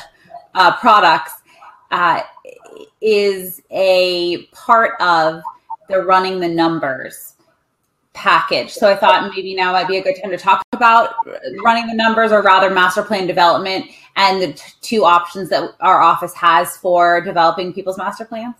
uh, 0.54 0.76
products 0.78 1.32
uh, 1.90 2.22
is 3.00 3.62
a 3.70 4.46
part 4.46 5.00
of 5.00 5.42
the 5.88 6.02
running 6.02 6.40
the 6.40 6.48
numbers 6.48 7.35
package. 8.16 8.72
So 8.72 8.88
I 8.88 8.96
thought 8.96 9.30
maybe 9.34 9.54
now 9.54 9.72
might 9.72 9.86
be 9.86 9.98
a 9.98 10.02
good 10.02 10.16
time 10.20 10.30
to 10.30 10.38
talk 10.38 10.62
about 10.72 11.14
running 11.62 11.86
the 11.86 11.94
numbers 11.94 12.32
or 12.32 12.42
rather 12.42 12.70
master 12.70 13.02
plan 13.02 13.26
development 13.26 13.86
and 14.16 14.42
the 14.42 14.54
t- 14.54 14.72
two 14.80 15.04
options 15.04 15.50
that 15.50 15.70
our 15.80 16.00
office 16.00 16.34
has 16.34 16.76
for 16.78 17.20
developing 17.20 17.72
people's 17.72 17.98
master 17.98 18.24
plans. 18.24 18.56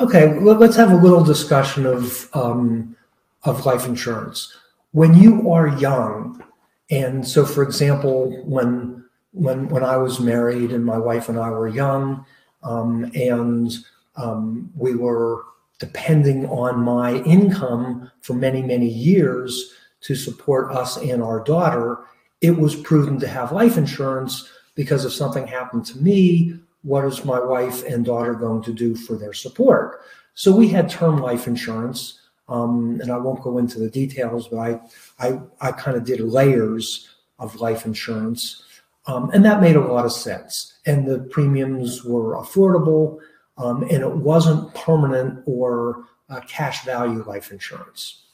Okay, 0.00 0.38
let's 0.40 0.76
have 0.76 0.90
a 0.90 0.96
little 0.96 1.22
discussion 1.22 1.86
of 1.86 2.28
um, 2.34 2.96
of 3.44 3.64
life 3.64 3.86
insurance. 3.86 4.56
When 4.92 5.14
you 5.14 5.50
are 5.52 5.68
young, 5.68 6.42
and 6.90 7.26
so 7.26 7.44
for 7.46 7.62
example, 7.62 8.42
when 8.44 9.04
when 9.32 9.68
when 9.68 9.84
I 9.84 9.96
was 9.98 10.18
married 10.18 10.72
and 10.72 10.84
my 10.84 10.98
wife 10.98 11.28
and 11.28 11.38
I 11.38 11.50
were 11.50 11.68
young, 11.68 12.24
um, 12.62 13.10
and 13.14 13.72
um, 14.16 14.70
we 14.74 14.94
were 14.94 15.44
depending 15.80 16.46
on 16.46 16.78
my 16.78 17.14
income 17.22 18.10
for 18.20 18.34
many 18.34 18.62
many 18.62 18.88
years 18.88 19.74
to 20.02 20.14
support 20.14 20.72
us 20.72 20.96
and 20.96 21.22
our 21.22 21.40
daughter, 21.40 21.98
it 22.40 22.52
was 22.52 22.76
prudent 22.76 23.20
to 23.20 23.28
have 23.28 23.52
life 23.52 23.76
insurance 23.76 24.48
because 24.74 25.04
if 25.04 25.12
something 25.12 25.46
happened 25.46 25.84
to 25.86 25.98
me, 25.98 26.54
what 26.82 27.04
is 27.04 27.24
my 27.24 27.38
wife 27.38 27.84
and 27.84 28.04
daughter 28.04 28.34
going 28.34 28.62
to 28.62 28.72
do 28.72 28.94
for 28.94 29.16
their 29.16 29.34
support? 29.34 30.00
So 30.34 30.54
we 30.54 30.68
had 30.68 30.88
term 30.88 31.18
life 31.18 31.46
insurance. 31.46 32.18
Um, 32.48 32.98
and 33.00 33.12
I 33.12 33.16
won't 33.16 33.42
go 33.42 33.58
into 33.58 33.78
the 33.78 33.90
details, 33.90 34.48
but 34.48 34.58
I, 34.58 34.80
I, 35.20 35.40
I 35.60 35.72
kind 35.72 35.96
of 35.96 36.04
did 36.04 36.20
layers 36.20 37.08
of 37.38 37.60
life 37.60 37.86
insurance. 37.86 38.64
Um, 39.06 39.30
and 39.32 39.44
that 39.44 39.60
made 39.60 39.76
a 39.76 39.80
lot 39.80 40.04
of 40.04 40.12
sense. 40.12 40.78
And 40.84 41.06
the 41.06 41.20
premiums 41.20 42.04
were 42.04 42.34
affordable, 42.36 43.18
um, 43.60 43.82
and 43.82 44.02
it 44.02 44.16
wasn't 44.16 44.72
permanent 44.74 45.42
or 45.46 46.04
uh, 46.28 46.40
cash 46.40 46.84
value 46.84 47.22
life 47.24 47.52
insurance. 47.52 48.24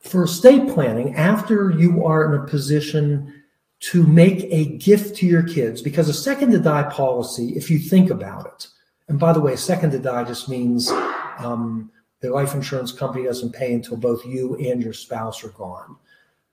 For 0.00 0.24
estate 0.24 0.68
planning, 0.72 1.14
after 1.14 1.70
you 1.70 2.04
are 2.04 2.32
in 2.32 2.40
a 2.40 2.46
position 2.46 3.42
to 3.80 4.02
make 4.02 4.44
a 4.44 4.76
gift 4.78 5.16
to 5.16 5.26
your 5.26 5.42
kids, 5.42 5.82
because 5.82 6.08
a 6.08 6.14
second 6.14 6.50
to 6.52 6.58
die 6.58 6.84
policy, 6.84 7.50
if 7.50 7.70
you 7.70 7.78
think 7.78 8.10
about 8.10 8.46
it, 8.46 8.68
and 9.08 9.18
by 9.18 9.32
the 9.32 9.40
way, 9.40 9.56
second 9.56 9.90
to 9.90 9.98
die 9.98 10.24
just 10.24 10.48
means 10.48 10.90
um, 11.38 11.90
the 12.20 12.30
life 12.30 12.54
insurance 12.54 12.92
company 12.92 13.24
doesn't 13.24 13.52
pay 13.52 13.72
until 13.74 13.96
both 13.96 14.24
you 14.24 14.56
and 14.56 14.82
your 14.82 14.92
spouse 14.92 15.44
are 15.44 15.50
gone 15.50 15.96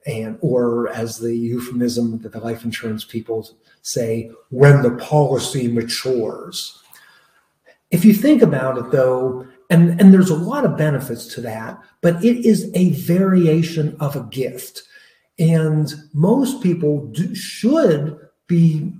and 0.06 0.38
or 0.42 0.90
as 0.90 1.18
the 1.18 1.36
euphemism 1.36 2.20
that 2.20 2.32
the 2.32 2.40
life 2.40 2.64
insurance 2.64 3.04
people 3.04 3.50
say 3.82 4.30
when 4.50 4.82
the 4.84 4.92
policy 4.92 5.68
matures 5.68 6.84
if 7.96 8.06
you 8.06 8.14
think 8.14 8.42
about 8.42 8.78
it 8.78 8.92
though 8.92 9.48
and 9.70 10.00
and 10.00 10.14
there's 10.14 10.30
a 10.30 10.36
lot 10.36 10.66
of 10.66 10.78
benefits 10.78 11.26
to 11.28 11.42
that 11.42 11.80
but 12.02 12.24
it 12.24 12.46
is 12.46 12.70
a 12.74 12.92
variation 12.92 13.96
of 14.00 14.16
a 14.16 14.24
gift 14.24 14.84
and 15.38 15.94
most 16.14 16.62
people 16.62 17.08
do, 17.08 17.34
should 17.36 18.18
be 18.48 18.92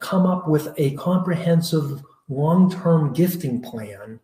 come 0.00 0.26
up 0.26 0.48
with 0.48 0.72
a 0.76 0.94
comprehensive 0.96 2.02
long-term 2.28 3.12
gifting 3.12 3.60
plan 3.60 4.18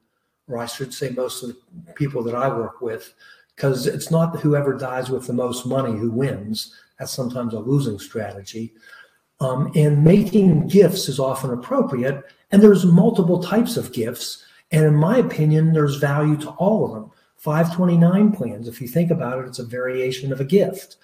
or 0.49 0.59
i 0.59 0.67
should 0.67 0.93
say 0.93 1.11
most 1.11 1.43
of 1.43 1.49
the 1.51 1.93
people 1.95 2.23
that 2.23 2.35
i 2.35 2.49
work 2.49 2.81
with 2.81 3.15
because 3.55 3.87
it's 3.87 4.11
not 4.11 4.39
whoever 4.41 4.77
dies 4.77 5.11
with 5.11 5.27
the 5.27 5.33
most 5.33 5.67
money 5.67 5.97
who 5.97 6.11
wins. 6.11 6.75
That's 6.99 7.13
sometimes 7.13 7.55
a 7.55 7.59
losing 7.59 7.99
strategy. 7.99 8.75
Um, 9.41 9.71
and 9.75 10.05
making 10.05 10.69
gifts 10.69 11.09
is 11.09 11.19
often 11.19 11.51
appropriate. 11.51 12.25
And 12.51 12.63
there's 12.63 12.85
multiple 12.85 13.43
types 13.43 13.77
of 13.77 13.93
gifts. 13.93 14.45
And 14.71 14.85
in 14.85 14.95
my 14.95 15.19
opinion, 15.19 15.73
there's 15.73 15.97
value 15.97 16.37
to 16.39 16.51
all 16.51 16.85
of 16.87 16.93
them. 16.93 17.11
529 17.37 18.33
plans, 18.33 18.69
if 18.69 18.81
you 18.81 18.89
think 18.89 19.11
about 19.11 19.39
it, 19.39 19.47
it's 19.47 19.59
a 19.59 19.65
variation 19.65 20.33
of 20.33 20.41
a 20.41 20.45
gift. 20.45 20.97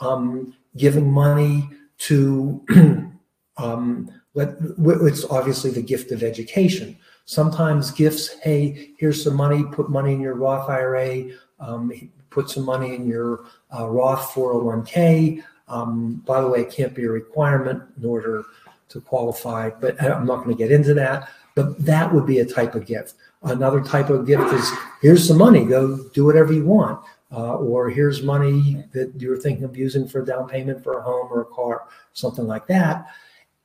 Um, 0.00 0.54
giving 0.76 1.10
money 1.10 1.70
to, 1.98 2.62
um, 3.56 4.10
it's 4.34 5.24
obviously 5.24 5.70
the 5.70 5.82
gift 5.82 6.12
of 6.12 6.22
education. 6.22 6.98
Sometimes 7.24 7.90
gifts, 7.90 8.38
hey, 8.40 8.90
here's 8.98 9.24
some 9.24 9.34
money, 9.34 9.64
put 9.72 9.88
money 9.88 10.12
in 10.12 10.20
your 10.20 10.34
Roth 10.34 10.68
IRA 10.68 11.30
um, 11.58 11.92
put 12.30 12.50
some 12.50 12.64
money 12.64 12.94
in 12.94 13.06
your 13.06 13.44
uh, 13.76 13.88
Roth 13.88 14.30
401k. 14.32 15.42
Um, 15.68 16.22
by 16.26 16.40
the 16.40 16.48
way, 16.48 16.60
it 16.60 16.70
can't 16.70 16.94
be 16.94 17.04
a 17.04 17.10
requirement 17.10 17.82
in 17.96 18.04
order 18.04 18.44
to 18.88 19.00
qualify, 19.00 19.70
but 19.70 20.00
I'm 20.02 20.26
not 20.26 20.44
going 20.44 20.56
to 20.56 20.62
get 20.62 20.72
into 20.72 20.94
that. 20.94 21.28
But 21.54 21.84
that 21.84 22.12
would 22.12 22.26
be 22.26 22.40
a 22.40 22.46
type 22.46 22.74
of 22.74 22.86
gift. 22.86 23.14
Another 23.42 23.80
type 23.82 24.10
of 24.10 24.26
gift 24.26 24.52
is 24.52 24.70
here's 25.00 25.26
some 25.26 25.38
money, 25.38 25.64
go 25.64 25.98
do 26.12 26.24
whatever 26.24 26.52
you 26.52 26.64
want. 26.64 27.02
Uh, 27.32 27.56
or 27.56 27.90
here's 27.90 28.22
money 28.22 28.84
that 28.92 29.12
you're 29.18 29.36
thinking 29.36 29.64
of 29.64 29.76
using 29.76 30.06
for 30.06 30.22
a 30.22 30.24
down 30.24 30.48
payment 30.48 30.82
for 30.82 30.98
a 30.98 31.02
home 31.02 31.26
or 31.28 31.40
a 31.40 31.44
car, 31.46 31.88
something 32.12 32.46
like 32.46 32.68
that. 32.68 33.06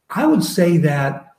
I 0.10 0.26
would 0.26 0.44
say 0.44 0.78
that 0.78 1.36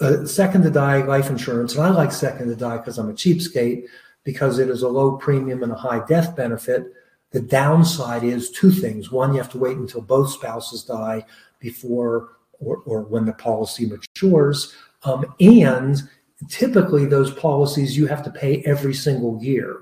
uh, 0.00 0.24
second 0.24 0.62
to 0.62 0.70
die 0.70 1.02
life 1.02 1.28
insurance, 1.28 1.74
and 1.74 1.84
I 1.84 1.90
like 1.90 2.10
second 2.10 2.48
to 2.48 2.56
die 2.56 2.78
because 2.78 2.98
I'm 2.98 3.10
a 3.10 3.12
cheapskate 3.12 3.86
because 4.24 4.58
it 4.58 4.70
is 4.70 4.82
a 4.82 4.88
low 4.88 5.16
premium 5.16 5.62
and 5.62 5.72
a 5.72 5.76
high 5.76 6.04
death 6.06 6.34
benefit. 6.34 6.92
The 7.32 7.40
downside 7.40 8.24
is 8.24 8.50
two 8.50 8.70
things. 8.70 9.10
One, 9.10 9.32
you 9.32 9.38
have 9.38 9.52
to 9.52 9.58
wait 9.58 9.76
until 9.76 10.00
both 10.00 10.30
spouses 10.30 10.84
die 10.84 11.24
before 11.60 12.30
or, 12.64 12.78
or 12.86 13.02
when 13.02 13.24
the 13.24 13.32
policy 13.32 13.86
matures. 13.86 14.74
Um, 15.04 15.24
and 15.40 16.02
typically, 16.48 17.06
those 17.06 17.32
policies 17.32 17.96
you 17.96 18.06
have 18.06 18.22
to 18.24 18.30
pay 18.30 18.62
every 18.64 18.94
single 18.94 19.42
year. 19.42 19.80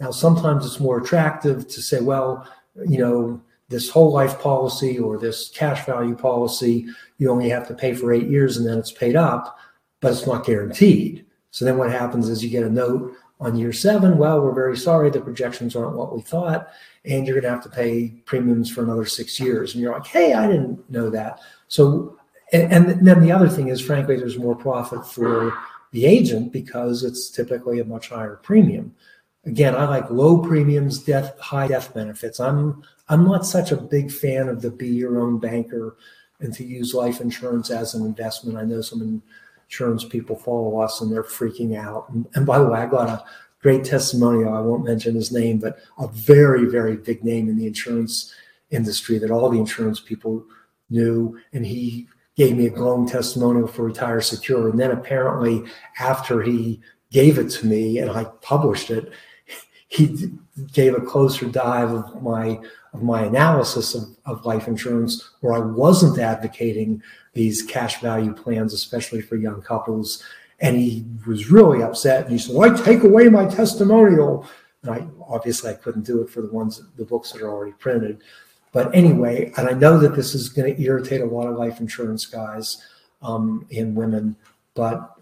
Now, 0.00 0.10
sometimes 0.10 0.64
it's 0.64 0.80
more 0.80 0.98
attractive 0.98 1.68
to 1.68 1.82
say, 1.82 2.00
well, 2.00 2.48
you 2.86 2.98
know, 2.98 3.40
this 3.68 3.88
whole 3.88 4.12
life 4.12 4.40
policy 4.40 4.98
or 4.98 5.18
this 5.18 5.48
cash 5.50 5.86
value 5.86 6.16
policy, 6.16 6.86
you 7.18 7.30
only 7.30 7.48
have 7.48 7.68
to 7.68 7.74
pay 7.74 7.94
for 7.94 8.12
eight 8.12 8.28
years 8.28 8.56
and 8.56 8.66
then 8.66 8.78
it's 8.78 8.92
paid 8.92 9.14
up, 9.14 9.58
but 10.00 10.12
it's 10.12 10.26
not 10.26 10.44
guaranteed. 10.44 11.24
So 11.52 11.64
then 11.64 11.78
what 11.78 11.90
happens 11.90 12.28
is 12.28 12.42
you 12.42 12.50
get 12.50 12.64
a 12.64 12.70
note 12.70 13.14
on 13.38 13.56
year 13.56 13.72
seven, 13.72 14.18
well, 14.18 14.40
we're 14.40 14.52
very 14.52 14.76
sorry, 14.76 15.08
the 15.08 15.20
projections 15.20 15.74
aren't 15.74 15.96
what 15.96 16.14
we 16.14 16.20
thought, 16.20 16.68
and 17.04 17.26
you're 17.26 17.40
going 17.40 17.44
to 17.44 17.50
have 17.50 17.62
to 17.62 17.70
pay 17.70 18.08
premiums 18.26 18.70
for 18.70 18.82
another 18.82 19.06
six 19.06 19.40
years. 19.40 19.72
And 19.72 19.82
you're 19.82 19.92
like, 19.92 20.06
hey, 20.06 20.34
I 20.34 20.46
didn't 20.46 20.88
know 20.90 21.08
that. 21.10 21.40
So, 21.70 22.18
and, 22.52 22.88
and 22.88 23.06
then 23.06 23.20
the 23.20 23.30
other 23.30 23.48
thing 23.48 23.68
is, 23.68 23.80
frankly, 23.80 24.16
there's 24.16 24.36
more 24.36 24.56
profit 24.56 25.06
for 25.06 25.56
the 25.92 26.04
agent 26.04 26.52
because 26.52 27.04
it's 27.04 27.30
typically 27.30 27.78
a 27.78 27.84
much 27.84 28.08
higher 28.08 28.40
premium. 28.42 28.94
Again, 29.46 29.76
I 29.76 29.84
like 29.84 30.10
low 30.10 30.38
premiums, 30.38 30.98
death, 30.98 31.38
high 31.38 31.68
death 31.68 31.94
benefits. 31.94 32.40
I'm 32.40 32.82
I'm 33.08 33.24
not 33.24 33.46
such 33.46 33.70
a 33.72 33.76
big 33.76 34.10
fan 34.10 34.48
of 34.48 34.62
the 34.62 34.70
be 34.70 34.88
your 34.88 35.20
own 35.20 35.38
banker 35.38 35.96
and 36.40 36.52
to 36.54 36.64
use 36.64 36.92
life 36.92 37.20
insurance 37.20 37.70
as 37.70 37.94
an 37.94 38.04
investment. 38.04 38.58
I 38.58 38.64
know 38.64 38.80
some 38.80 39.22
insurance 39.66 40.04
people 40.04 40.36
follow 40.36 40.80
us 40.80 41.00
and 41.00 41.10
they're 41.10 41.22
freaking 41.22 41.76
out. 41.76 42.08
And, 42.10 42.26
and 42.34 42.44
by 42.44 42.58
the 42.58 42.66
way, 42.66 42.80
I 42.80 42.86
got 42.86 43.08
a 43.08 43.24
great 43.62 43.84
testimonial. 43.84 44.54
I 44.54 44.60
won't 44.60 44.84
mention 44.84 45.14
his 45.14 45.32
name, 45.32 45.58
but 45.58 45.78
a 45.98 46.08
very, 46.08 46.66
very 46.66 46.96
big 46.96 47.24
name 47.24 47.48
in 47.48 47.56
the 47.56 47.66
insurance 47.66 48.34
industry 48.70 49.18
that 49.18 49.30
all 49.30 49.50
the 49.50 49.58
insurance 49.58 50.00
people 50.00 50.44
knew. 50.90 51.38
And 51.52 51.64
he 51.64 52.08
gave 52.36 52.56
me 52.56 52.66
a 52.66 52.70
glowing 52.70 53.08
testimonial 53.08 53.66
for 53.66 53.84
Retire 53.84 54.20
Secure. 54.20 54.68
And 54.68 54.78
then 54.78 54.90
apparently, 54.90 55.64
after 55.98 56.42
he 56.42 56.80
gave 57.10 57.38
it 57.38 57.50
to 57.50 57.66
me 57.66 57.98
and 57.98 58.10
I 58.10 58.24
published 58.42 58.90
it, 58.90 59.12
he 59.88 60.32
gave 60.72 60.94
a 60.94 61.00
closer 61.00 61.46
dive 61.46 61.90
of 61.90 62.22
my 62.22 62.60
of 62.92 63.02
my 63.04 63.22
analysis 63.22 63.94
of, 63.94 64.02
of 64.24 64.44
life 64.44 64.66
insurance 64.66 65.30
where 65.40 65.54
I 65.54 65.60
wasn't 65.60 66.18
advocating 66.18 67.00
these 67.34 67.62
cash 67.62 68.00
value 68.00 68.32
plans, 68.34 68.74
especially 68.74 69.20
for 69.20 69.36
young 69.36 69.62
couples. 69.62 70.24
And 70.58 70.76
he 70.76 71.06
was 71.24 71.50
really 71.50 71.82
upset. 71.82 72.24
And 72.24 72.32
he 72.32 72.38
said, 72.38 72.56
"Why 72.56 72.70
take 72.70 73.02
away 73.04 73.28
my 73.28 73.46
testimonial?" 73.46 74.46
And 74.82 74.90
I 74.92 75.06
obviously 75.28 75.70
I 75.70 75.74
couldn't 75.74 76.06
do 76.06 76.20
it 76.22 76.30
for 76.30 76.42
the 76.42 76.52
ones 76.52 76.82
the 76.96 77.04
books 77.04 77.32
that 77.32 77.42
are 77.42 77.50
already 77.50 77.72
printed. 77.72 78.22
But 78.72 78.94
anyway, 78.94 79.52
and 79.56 79.68
I 79.68 79.72
know 79.72 79.98
that 79.98 80.14
this 80.14 80.34
is 80.34 80.48
going 80.48 80.74
to 80.74 80.82
irritate 80.82 81.20
a 81.20 81.26
lot 81.26 81.48
of 81.48 81.56
life 81.56 81.80
insurance 81.80 82.24
guys 82.24 82.84
um, 83.22 83.66
and 83.74 83.96
women, 83.96 84.36
but 84.74 85.16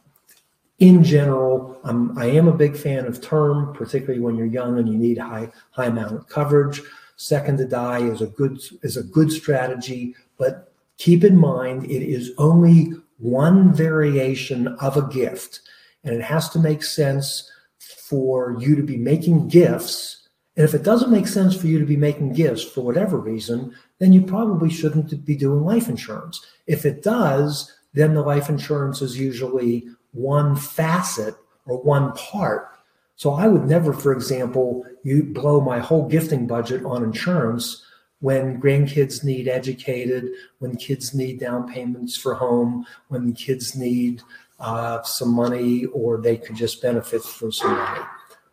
in 0.79 1.03
general, 1.03 1.81
I'm, 1.83 2.17
I 2.17 2.27
am 2.27 2.47
a 2.47 2.53
big 2.53 2.77
fan 2.77 3.07
of 3.07 3.21
term, 3.21 3.73
particularly 3.75 4.21
when 4.21 4.37
you're 4.37 4.47
young 4.47 4.79
and 4.79 4.89
you 4.89 4.97
need 4.97 5.19
high 5.19 5.51
high 5.71 5.87
amount 5.87 6.15
of 6.15 6.29
coverage. 6.29 6.81
Second 7.17 7.59
to 7.59 7.65
die 7.65 8.01
is 8.01 8.21
a 8.21 8.27
good 8.27 8.61
is 8.83 8.97
a 8.97 9.03
good 9.03 9.33
strategy, 9.33 10.15
but 10.39 10.73
keep 10.97 11.25
in 11.25 11.37
mind 11.37 11.85
it 11.85 12.03
is 12.03 12.33
only 12.39 12.93
one 13.19 13.73
variation 13.73 14.69
of 14.81 14.97
a 14.97 15.09
gift, 15.09 15.61
and 16.05 16.15
it 16.15 16.23
has 16.23 16.49
to 16.51 16.61
make 16.61 16.85
sense 16.85 17.51
for 17.79 18.57
you 18.61 18.77
to 18.77 18.83
be 18.83 18.97
making 18.97 19.49
gifts. 19.49 20.18
And 20.59 20.65
if 20.65 20.75
it 20.75 20.83
doesn't 20.83 21.13
make 21.13 21.29
sense 21.29 21.55
for 21.57 21.69
you 21.69 21.79
to 21.79 21.87
be 21.87 21.97
making 21.97 22.33
gifts 22.33 22.65
for 22.65 22.81
whatever 22.81 23.17
reason, 23.17 23.73
then 24.01 24.13
you 24.13 24.23
probably 24.23 24.69
shouldn't 24.69 25.25
be 25.25 25.37
doing 25.37 25.63
life 25.63 25.89
insurance. 25.89 26.45
If 26.67 26.85
it 26.85 27.05
does, 27.05 27.73
then 27.95 28.15
the 28.15 28.23
life 28.23 28.49
insurance 28.49 29.01
is 29.01 29.17
usually 29.17 29.87
one 30.11 30.57
facet 30.57 31.37
or 31.65 31.81
one 31.81 32.13
part. 32.15 32.71
So 33.15 33.35
I 33.35 33.47
would 33.47 33.67
never, 33.67 33.93
for 33.93 34.13
example, 34.13 34.85
you 35.05 35.23
blow 35.23 35.61
my 35.61 35.79
whole 35.79 36.09
gifting 36.09 36.49
budget 36.49 36.85
on 36.85 37.05
insurance 37.05 37.85
when 38.19 38.61
grandkids 38.61 39.23
need 39.23 39.47
educated, 39.47 40.29
when 40.59 40.75
kids 40.75 41.15
need 41.15 41.39
down 41.39 41.73
payments 41.73 42.17
for 42.17 42.35
home, 42.35 42.85
when 43.07 43.33
kids 43.33 43.77
need 43.77 44.23
uh, 44.59 45.05
some 45.05 45.33
money 45.33 45.85
or 45.85 46.21
they 46.21 46.37
could 46.37 46.57
just 46.57 46.83
benefit 46.83 47.23
from 47.23 47.53
some 47.53 47.77
money. 47.77 48.05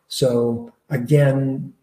So 0.07 0.71
again, 0.91 1.73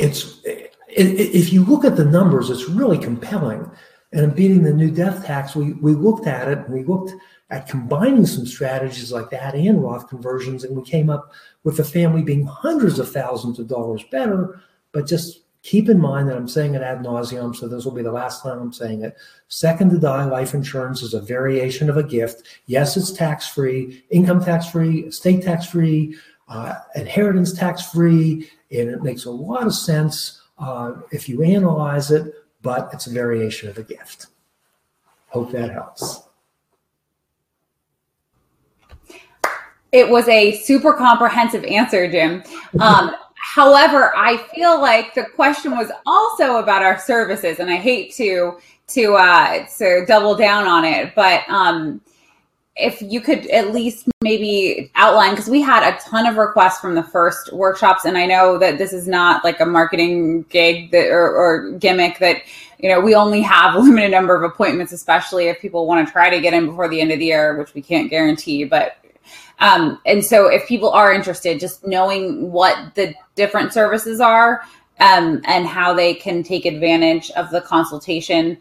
it's 0.00 0.40
if 0.88 1.52
you 1.52 1.64
look 1.64 1.84
at 1.84 1.96
the 1.96 2.04
numbers, 2.04 2.50
it's 2.50 2.68
really 2.68 2.98
compelling. 2.98 3.70
And 4.12 4.24
in 4.24 4.30
beating 4.30 4.64
the 4.64 4.72
new 4.72 4.90
death 4.90 5.24
tax, 5.24 5.54
we 5.54 5.74
we 5.74 5.92
looked 5.92 6.26
at 6.26 6.48
it 6.48 6.58
and 6.58 6.74
we 6.74 6.82
looked 6.82 7.12
at 7.50 7.68
combining 7.68 8.26
some 8.26 8.46
strategies 8.46 9.12
like 9.12 9.30
that 9.30 9.54
and 9.54 9.82
Roth 9.82 10.08
conversions, 10.08 10.64
and 10.64 10.76
we 10.76 10.82
came 10.82 11.10
up 11.10 11.32
with 11.64 11.76
the 11.76 11.84
family 11.84 12.22
being 12.22 12.44
hundreds 12.44 12.98
of 12.98 13.10
thousands 13.10 13.58
of 13.58 13.68
dollars 13.68 14.02
better. 14.10 14.62
But 14.92 15.06
just 15.06 15.42
keep 15.62 15.88
in 15.88 16.00
mind 16.00 16.28
that 16.28 16.36
I'm 16.36 16.48
saying 16.48 16.74
it 16.74 16.82
ad 16.82 17.00
nauseum, 17.00 17.54
so 17.54 17.68
this 17.68 17.84
will 17.84 17.92
be 17.92 18.02
the 18.02 18.10
last 18.10 18.42
time 18.42 18.58
I'm 18.58 18.72
saying 18.72 19.02
it. 19.02 19.16
Second 19.48 19.90
to 19.90 19.98
die 19.98 20.24
life 20.24 20.54
insurance 20.54 21.02
is 21.02 21.14
a 21.14 21.20
variation 21.20 21.90
of 21.90 21.96
a 21.96 22.02
gift. 22.02 22.42
Yes, 22.66 22.96
it's 22.96 23.12
tax 23.12 23.46
free, 23.46 24.04
income 24.10 24.42
tax 24.42 24.68
free, 24.70 25.00
estate 25.00 25.42
tax 25.42 25.66
free, 25.66 26.16
uh, 26.48 26.74
inheritance 26.96 27.52
tax 27.52 27.82
free, 27.90 28.48
and 28.70 28.88
it 28.88 29.02
makes 29.02 29.24
a 29.24 29.30
lot 29.30 29.66
of 29.66 29.74
sense 29.74 30.42
uh, 30.58 30.92
if 31.10 31.28
you 31.28 31.42
analyze 31.42 32.10
it, 32.10 32.34
but 32.62 32.90
it's 32.92 33.06
a 33.06 33.10
variation 33.10 33.68
of 33.68 33.78
a 33.78 33.82
gift. 33.82 34.26
Hope 35.28 35.50
that 35.52 35.70
helps. 35.70 36.22
It 39.92 40.08
was 40.08 40.28
a 40.28 40.56
super 40.58 40.92
comprehensive 40.92 41.64
answer, 41.64 42.10
Jim. 42.10 42.44
Um, 42.80 43.14
however, 43.54 44.12
I 44.16 44.36
feel 44.54 44.80
like 44.80 45.14
the 45.14 45.24
question 45.34 45.72
was 45.72 45.90
also 46.06 46.56
about 46.56 46.82
our 46.82 46.98
services, 46.98 47.58
and 47.58 47.70
I 47.70 47.76
hate 47.76 48.14
to 48.14 48.58
to 48.88 49.14
uh, 49.14 49.66
to 49.78 50.04
double 50.06 50.36
down 50.36 50.66
on 50.66 50.84
it, 50.84 51.14
but 51.14 51.48
um, 51.48 52.00
if 52.80 53.02
you 53.02 53.20
could 53.20 53.46
at 53.48 53.72
least 53.72 54.08
maybe 54.22 54.90
outline 54.94 55.30
because 55.30 55.48
we 55.48 55.60
had 55.60 55.82
a 55.82 55.98
ton 56.00 56.26
of 56.26 56.36
requests 56.36 56.80
from 56.80 56.94
the 56.94 57.02
first 57.02 57.52
workshops 57.52 58.04
and 58.04 58.16
i 58.16 58.26
know 58.26 58.58
that 58.58 58.78
this 58.78 58.92
is 58.92 59.06
not 59.06 59.44
like 59.44 59.60
a 59.60 59.66
marketing 59.66 60.42
gig 60.48 60.90
that 60.90 61.08
or, 61.08 61.30
or 61.34 61.72
gimmick 61.78 62.18
that 62.18 62.42
you 62.78 62.88
know 62.88 63.00
we 63.00 63.14
only 63.14 63.40
have 63.40 63.74
a 63.74 63.78
limited 63.80 64.10
number 64.10 64.34
of 64.34 64.42
appointments 64.42 64.92
especially 64.92 65.48
if 65.48 65.60
people 65.60 65.86
want 65.86 66.06
to 66.06 66.12
try 66.12 66.30
to 66.30 66.40
get 66.40 66.54
in 66.54 66.66
before 66.66 66.88
the 66.88 67.00
end 67.00 67.12
of 67.12 67.18
the 67.18 67.26
year 67.26 67.58
which 67.58 67.74
we 67.74 67.82
can't 67.82 68.10
guarantee 68.10 68.64
but 68.64 68.96
um, 69.60 70.00
and 70.06 70.24
so 70.24 70.46
if 70.46 70.66
people 70.66 70.90
are 70.90 71.12
interested 71.12 71.60
just 71.60 71.86
knowing 71.86 72.50
what 72.50 72.94
the 72.94 73.14
different 73.34 73.72
services 73.72 74.20
are 74.20 74.62
um, 75.00 75.40
and 75.44 75.66
how 75.66 75.92
they 75.92 76.14
can 76.14 76.42
take 76.42 76.64
advantage 76.64 77.30
of 77.32 77.50
the 77.50 77.60
consultation 77.60 78.56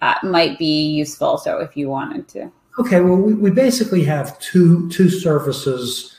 uh, 0.00 0.14
might 0.22 0.58
be 0.58 0.86
useful 0.86 1.38
so 1.38 1.58
if 1.58 1.76
you 1.76 1.88
wanted 1.88 2.26
to 2.28 2.50
Okay, 2.78 3.00
well, 3.00 3.16
we, 3.16 3.34
we 3.34 3.50
basically 3.50 4.02
have 4.04 4.38
two 4.40 4.88
two 4.90 5.08
services 5.08 6.16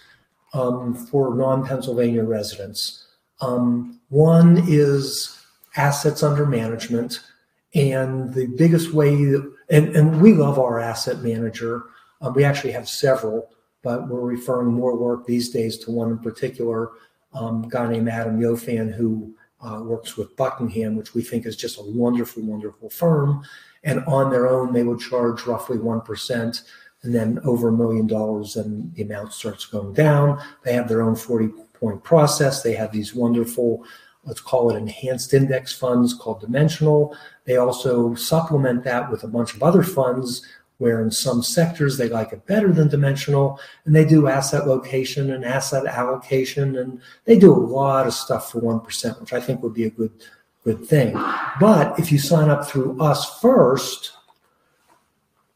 um, 0.54 0.94
for 0.94 1.36
non-Pennsylvania 1.36 2.24
residents. 2.24 3.08
Um, 3.42 4.00
one 4.10 4.64
is 4.68 5.38
assets 5.76 6.24
under 6.24 6.46
management, 6.46 7.20
and 7.74 8.34
the 8.34 8.48
biggest 8.48 8.94
way, 8.94 9.14
and, 9.70 9.96
and 9.96 10.22
we 10.22 10.34
love 10.34 10.58
our 10.58 10.80
asset 10.80 11.22
manager. 11.22 11.84
Um, 12.22 12.34
we 12.34 12.46
actually 12.46 12.72
have 12.72 12.88
several, 12.88 13.50
but 13.84 14.08
we're 14.08 14.22
referring 14.22 14.72
more 14.72 14.96
work 14.96 15.26
these 15.26 15.50
days 15.50 15.78
to 15.80 15.92
one 15.92 16.12
in 16.12 16.20
particular, 16.20 16.92
um, 17.34 17.68
guy 17.68 17.92
named 17.92 18.08
Adam 18.08 18.40
Yofan, 18.40 18.94
who 18.94 19.36
uh, 19.62 19.82
works 19.84 20.16
with 20.16 20.36
Buckingham, 20.38 20.96
which 20.96 21.14
we 21.14 21.22
think 21.22 21.46
is 21.46 21.58
just 21.58 21.80
a 21.80 21.84
wonderful, 21.84 22.44
wonderful 22.44 22.90
firm. 22.90 23.44
And 23.86 24.04
on 24.06 24.32
their 24.32 24.50
own, 24.50 24.74
they 24.74 24.84
would 24.84 25.00
charge 25.00 25.46
roughly 25.46 25.78
1%. 25.78 26.64
And 27.04 27.16
then 27.16 27.40
over 27.46 27.68
a 27.68 27.72
million 27.72 28.08
dollars, 28.08 28.56
and 28.56 28.94
the 28.96 29.04
amount 29.04 29.32
starts 29.32 29.66
going 29.66 29.94
down. 29.94 30.42
They 30.64 30.74
have 30.74 30.90
their 30.90 31.04
own 31.04 31.16
40 31.16 31.50
point 31.74 32.04
process. 32.04 32.64
They 32.64 32.74
have 32.74 32.92
these 32.92 33.14
wonderful, 33.14 33.86
let's 34.24 34.42
call 34.42 34.72
it 34.72 34.78
enhanced 34.78 35.34
index 35.34 35.72
funds 35.72 36.16
called 36.16 36.42
Dimensional. 36.42 37.16
They 37.46 37.58
also 37.58 38.16
supplement 38.16 38.84
that 38.86 39.12
with 39.12 39.24
a 39.24 39.28
bunch 39.28 39.54
of 39.54 39.62
other 39.62 39.84
funds 39.84 40.46
where 40.78 41.02
in 41.02 41.12
some 41.12 41.42
sectors 41.42 41.98
they 41.98 42.10
like 42.10 42.34
it 42.34 42.46
better 42.46 42.72
than 42.72 42.90
dimensional 42.90 43.60
and 43.86 43.96
they 43.96 44.04
do 44.04 44.28
asset 44.28 44.68
location 44.68 45.32
and 45.32 45.46
asset 45.46 45.86
allocation 45.86 46.76
and 46.76 47.00
they 47.24 47.38
do 47.40 47.54
a 47.54 47.56
lot 47.56 48.06
of 48.06 48.14
stuff 48.14 48.52
for 48.52 48.62
1% 48.62 49.20
which 49.22 49.32
i 49.32 49.40
think 49.40 49.64
would 49.64 49.74
be 49.74 49.86
a 49.86 49.90
good 49.90 50.12
good 50.66 50.86
thing 50.86 51.14
but 51.60 51.98
if 51.98 52.12
you 52.12 52.20
sign 52.20 52.50
up 52.50 52.68
through 52.68 53.00
us 53.02 53.40
first 53.40 54.12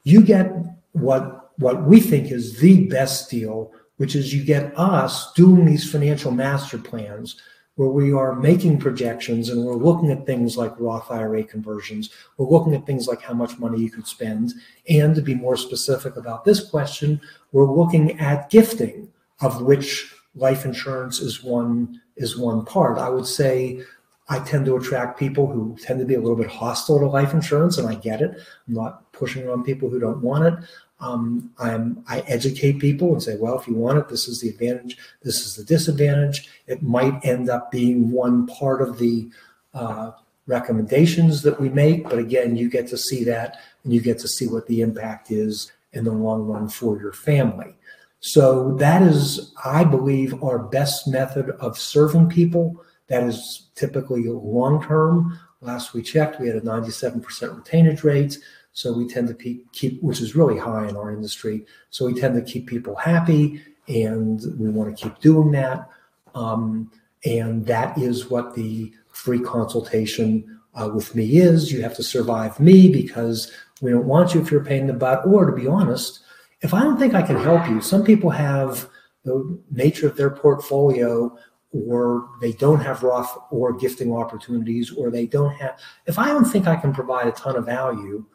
you 0.04 0.22
get 0.22 0.54
what 0.94 1.52
what 1.58 1.84
we 1.84 2.00
think 2.00 2.32
is 2.32 2.60
the 2.60 2.88
best 2.88 3.30
deal 3.30 3.72
which 3.98 4.16
is 4.16 4.34
you 4.34 4.44
get 4.44 4.72
us 4.80 5.34
doing 5.34 5.66
these 5.66 5.92
financial 5.92 6.32
master 6.32 6.78
plans 6.78 7.42
where 7.80 7.88
we 7.88 8.12
are 8.12 8.36
making 8.36 8.78
projections 8.78 9.48
and 9.48 9.64
we're 9.64 9.74
looking 9.74 10.12
at 10.12 10.26
things 10.26 10.58
like 10.58 10.78
Roth 10.78 11.10
IRA 11.10 11.46
conversions. 11.46 12.10
We're 12.36 12.50
looking 12.50 12.76
at 12.76 12.86
things 12.86 13.08
like 13.08 13.22
how 13.22 13.34
much 13.34 13.58
money 13.58 13.80
you 13.80 13.90
could 13.90 14.06
spend. 14.06 14.52
And 14.90 15.16
to 15.16 15.22
be 15.22 15.34
more 15.34 15.56
specific 15.56 16.18
about 16.18 16.44
this 16.44 16.70
question, 16.70 17.22
we're 17.54 17.72
looking 17.72 18.20
at 18.20 18.50
gifting, 18.50 19.10
of 19.40 19.62
which 19.62 20.14
life 20.36 20.66
insurance 20.66 21.22
is 21.22 21.42
one 21.42 22.02
is 22.18 22.38
one 22.38 22.66
part. 22.66 22.98
I 22.98 23.08
would 23.08 23.26
say 23.26 23.82
I 24.30 24.40
tend 24.40 24.66
to 24.66 24.76
attract 24.76 25.20
people 25.20 25.48
who 25.48 25.76
tend 25.82 26.00
to 26.00 26.06
be 26.06 26.14
a 26.14 26.22
little 26.22 26.36
bit 26.36 26.48
hostile 26.48 27.00
to 27.00 27.08
life 27.08 27.34
insurance, 27.34 27.78
and 27.78 27.88
I 27.88 27.96
get 27.96 28.22
it. 28.22 28.38
I'm 28.68 28.74
not 28.74 29.12
pushing 29.12 29.50
on 29.50 29.64
people 29.64 29.90
who 29.90 30.00
don't 30.00 30.22
want 30.22 30.46
it. 30.46 30.70
Um, 31.02 31.52
I'm, 31.58 32.04
I 32.08 32.20
educate 32.22 32.80
people 32.80 33.14
and 33.14 33.24
say, 33.24 33.38
well, 33.38 33.58
if 33.58 33.68
you 33.68 33.74
want 33.74 33.98
it, 33.98 34.10
this 34.10 34.28
is 34.28 34.42
the 34.42 34.50
advantage, 34.50 34.98
this 35.24 35.46
is 35.46 35.56
the 35.56 35.64
disadvantage. 35.64 36.50
It 36.68 36.84
might 36.84 37.26
end 37.26 37.50
up 37.50 37.72
being 37.72 38.12
one 38.12 38.48
part 38.48 38.82
of 38.82 39.00
the 39.00 39.30
uh, 39.74 40.12
recommendations 40.46 41.42
that 41.44 41.60
we 41.60 41.70
make, 41.70 42.04
but 42.04 42.20
again, 42.20 42.58
you 42.58 42.70
get 42.70 42.88
to 42.88 42.98
see 42.98 43.24
that 43.24 43.58
and 43.84 43.94
you 43.94 44.02
get 44.02 44.20
to 44.20 44.28
see 44.28 44.48
what 44.48 44.68
the 44.68 44.82
impact 44.82 45.32
is 45.32 45.72
in 45.94 46.04
the 46.04 46.12
long 46.12 46.46
run 46.46 46.68
for 46.68 47.00
your 47.00 47.14
family. 47.14 47.74
So 48.20 48.76
that 48.76 49.02
is, 49.02 49.54
I 49.64 49.86
believe, 49.86 50.44
our 50.44 50.60
best 50.60 51.08
method 51.08 51.52
of 51.62 51.78
serving 51.78 52.30
people. 52.30 52.84
That 53.10 53.24
is 53.24 53.70
typically 53.76 54.24
long 54.28 54.84
term. 54.84 55.40
Last 55.62 55.94
we 55.94 56.02
checked, 56.02 56.40
we 56.40 56.48
had 56.48 56.56
a 56.56 56.62
97% 56.62 57.22
retainage 57.22 58.04
rate. 58.04 58.38
So 58.72 58.94
we 58.94 59.08
tend 59.08 59.28
to 59.28 59.34
keep, 59.74 60.02
which 60.02 60.22
is 60.22 60.36
really 60.36 60.58
high 60.58 60.88
in 60.88 60.96
our 60.96 61.12
industry. 61.12 61.66
So 61.90 62.06
we 62.06 62.14
tend 62.14 62.36
to 62.36 62.52
keep 62.52 62.68
people 62.68 62.96
happy, 62.96 63.62
and 63.88 64.42
we 64.58 64.70
want 64.70 64.96
to 64.96 65.04
keep 65.04 65.20
doing 65.20 65.52
that. 65.52 65.90
Um, 66.36 66.92
and 67.26 67.66
that 67.66 67.98
is 67.98 68.30
what 68.30 68.56
the 68.56 68.94
free 69.12 69.40
consultation 69.40 70.60
uh, 70.76 70.90
with 70.94 71.16
me 71.16 71.40
is. 71.40 71.72
You 71.72 71.82
have 71.82 71.96
to 71.96 72.04
survive 72.04 72.60
me 72.60 72.92
because 72.92 73.52
we 73.82 73.92
don't 73.92 74.06
want 74.06 74.34
you 74.34 74.42
if 74.42 74.52
you're 74.52 74.64
paying 74.64 74.88
the 74.88 74.94
butt. 74.94 75.26
Or 75.26 75.46
to 75.46 75.52
be 75.52 75.68
honest, 75.68 76.20
if 76.62 76.74
I 76.74 76.82
don't 76.82 76.98
think 76.98 77.14
I 77.14 77.22
can 77.22 77.38
help 77.38 77.68
you, 77.68 77.82
some 77.82 78.04
people 78.04 78.30
have 78.30 78.88
the 79.26 79.60
nature 79.72 80.08
of 80.08 80.16
their 80.16 80.30
portfolio 80.30 81.36
or 81.72 82.30
they 82.42 82.52
don't 82.54 82.80
have 82.80 83.04
Roth 83.04 83.38
or 83.52 83.74
gifting 83.74 84.14
opportunities, 84.14 84.92
or 84.92 85.12
they 85.12 85.28
don't 85.28 85.54
have, 85.56 85.80
if 86.06 86.18
I 86.18 86.28
don't 86.28 86.46
think 86.46 86.68
I 86.68 86.76
can 86.76 86.94
provide 86.94 87.28
a 87.28 87.32
ton 87.32 87.56
of 87.56 87.66
value, 87.66 88.26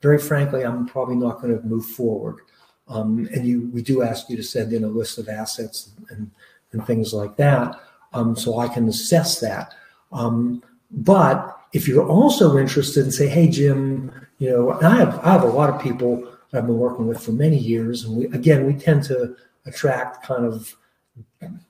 very 0.00 0.18
frankly, 0.18 0.64
I'm 0.64 0.86
probably 0.86 1.16
not 1.16 1.40
going 1.40 1.58
to 1.58 1.66
move 1.66 1.86
forward. 1.86 2.40
Um, 2.88 3.28
and 3.32 3.46
you, 3.46 3.70
we 3.72 3.82
do 3.82 4.02
ask 4.02 4.28
you 4.28 4.36
to 4.36 4.42
send 4.42 4.72
in 4.72 4.84
a 4.84 4.88
list 4.88 5.18
of 5.18 5.28
assets 5.28 5.92
and, 6.10 6.30
and 6.72 6.86
things 6.86 7.14
like 7.14 7.36
that, 7.36 7.80
um, 8.12 8.36
so 8.36 8.58
I 8.58 8.68
can 8.68 8.86
assess 8.88 9.40
that. 9.40 9.74
Um, 10.12 10.62
but 10.90 11.58
if 11.72 11.88
you're 11.88 12.06
also 12.06 12.58
interested 12.58 13.04
and 13.04 13.12
say, 13.12 13.26
"Hey, 13.26 13.48
Jim," 13.48 14.12
you 14.38 14.50
know, 14.50 14.72
I 14.80 14.96
have 14.96 15.18
I 15.20 15.32
have 15.32 15.42
a 15.42 15.46
lot 15.46 15.70
of 15.70 15.80
people 15.80 16.30
I've 16.52 16.66
been 16.66 16.78
working 16.78 17.08
with 17.08 17.20
for 17.22 17.32
many 17.32 17.58
years, 17.58 18.04
and 18.04 18.16
we 18.16 18.26
again 18.26 18.66
we 18.66 18.74
tend 18.74 19.02
to 19.04 19.34
attract 19.66 20.24
kind 20.24 20.44
of 20.44 20.76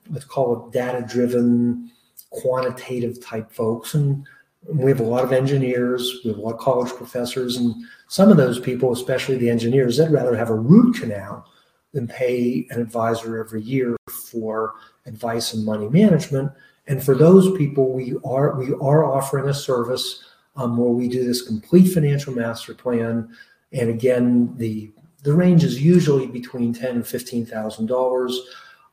let's 0.09 0.25
call 0.25 0.67
it 0.67 0.73
data-driven, 0.73 1.91
quantitative 2.29 3.23
type 3.23 3.51
folks, 3.51 3.93
and 3.93 4.25
we 4.67 4.89
have 4.89 4.99
a 4.99 5.03
lot 5.03 5.23
of 5.23 5.31
engineers, 5.31 6.21
we 6.23 6.31
have 6.31 6.39
a 6.39 6.41
lot 6.41 6.55
of 6.55 6.59
college 6.59 6.91
professors, 6.93 7.57
and 7.57 7.75
some 8.07 8.31
of 8.31 8.37
those 8.37 8.59
people, 8.59 8.91
especially 8.91 9.37
the 9.37 9.49
engineers, 9.49 9.97
they'd 9.97 10.09
rather 10.09 10.35
have 10.35 10.49
a 10.49 10.55
root 10.55 10.95
canal 10.95 11.45
than 11.93 12.07
pay 12.07 12.67
an 12.71 12.81
advisor 12.81 13.37
every 13.37 13.61
year 13.61 13.95
for 14.09 14.73
advice 15.05 15.53
and 15.53 15.63
money 15.63 15.87
management. 15.87 16.51
And 16.87 17.03
for 17.03 17.15
those 17.15 17.55
people, 17.57 17.93
we 17.93 18.15
are 18.25 18.55
we 18.59 18.73
are 18.81 19.05
offering 19.05 19.49
a 19.49 19.53
service 19.53 20.23
um, 20.55 20.77
where 20.77 20.89
we 20.89 21.07
do 21.07 21.23
this 21.23 21.41
complete 21.41 21.87
financial 21.93 22.33
master 22.33 22.73
plan. 22.73 23.29
And 23.71 23.89
again, 23.89 24.53
the 24.57 24.91
the 25.23 25.33
range 25.33 25.63
is 25.63 25.81
usually 25.81 26.27
between 26.27 26.73
ten 26.73 26.95
and 26.95 27.07
fifteen 27.07 27.45
thousand 27.45 27.87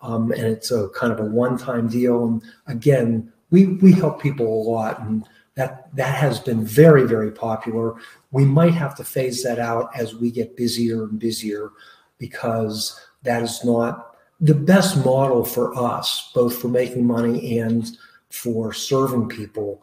um, 0.02 0.32
and 0.32 0.42
it's 0.42 0.70
a 0.70 0.88
kind 0.90 1.12
of 1.12 1.20
a 1.20 1.24
one 1.24 1.56
time 1.56 1.88
deal. 1.88 2.26
And 2.26 2.42
again, 2.66 3.32
we 3.50 3.66
we 3.66 3.92
help 3.92 4.20
people 4.20 4.46
a 4.46 4.62
lot, 4.68 5.00
and 5.00 5.24
that 5.54 5.94
that 5.96 6.14
has 6.16 6.40
been 6.40 6.64
very 6.64 7.04
very 7.04 7.30
popular 7.30 7.96
we 8.32 8.44
might 8.46 8.72
have 8.72 8.94
to 8.96 9.04
phase 9.04 9.42
that 9.44 9.58
out 9.58 9.90
as 9.94 10.14
we 10.14 10.30
get 10.30 10.56
busier 10.56 11.04
and 11.04 11.20
busier 11.20 11.70
because 12.18 12.98
that 13.22 13.42
is 13.42 13.62
not 13.62 14.16
the 14.40 14.54
best 14.54 15.04
model 15.04 15.44
for 15.44 15.76
us 15.78 16.32
both 16.34 16.58
for 16.58 16.68
making 16.68 17.06
money 17.06 17.58
and 17.58 17.96
for 18.30 18.72
serving 18.72 19.28
people 19.28 19.82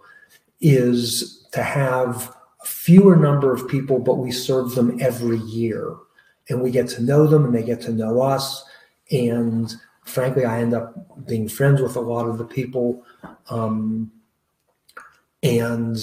is 0.60 1.47
to 1.51 1.63
have 1.63 2.36
a 2.62 2.65
fewer 2.65 3.15
number 3.15 3.53
of 3.53 3.69
people, 3.69 3.99
but 3.99 4.15
we 4.15 4.32
serve 4.32 4.75
them 4.75 4.97
every 4.99 5.38
year. 5.38 5.95
And 6.49 6.62
we 6.62 6.71
get 6.71 6.89
to 6.89 7.03
know 7.03 7.27
them 7.27 7.45
and 7.45 7.55
they 7.55 7.63
get 7.63 7.79
to 7.82 7.93
know 7.93 8.21
us. 8.21 8.65
And 9.12 9.73
frankly, 10.10 10.45
I 10.45 10.62
end 10.62 10.74
up 10.74 11.26
being 11.28 11.48
friends 11.48 11.82
with 11.82 11.95
a 11.95 12.02
lot 12.02 12.28
of 12.28 12.38
the 12.38 12.45
people. 12.45 13.04
Um, 13.50 14.12
and 15.43 15.98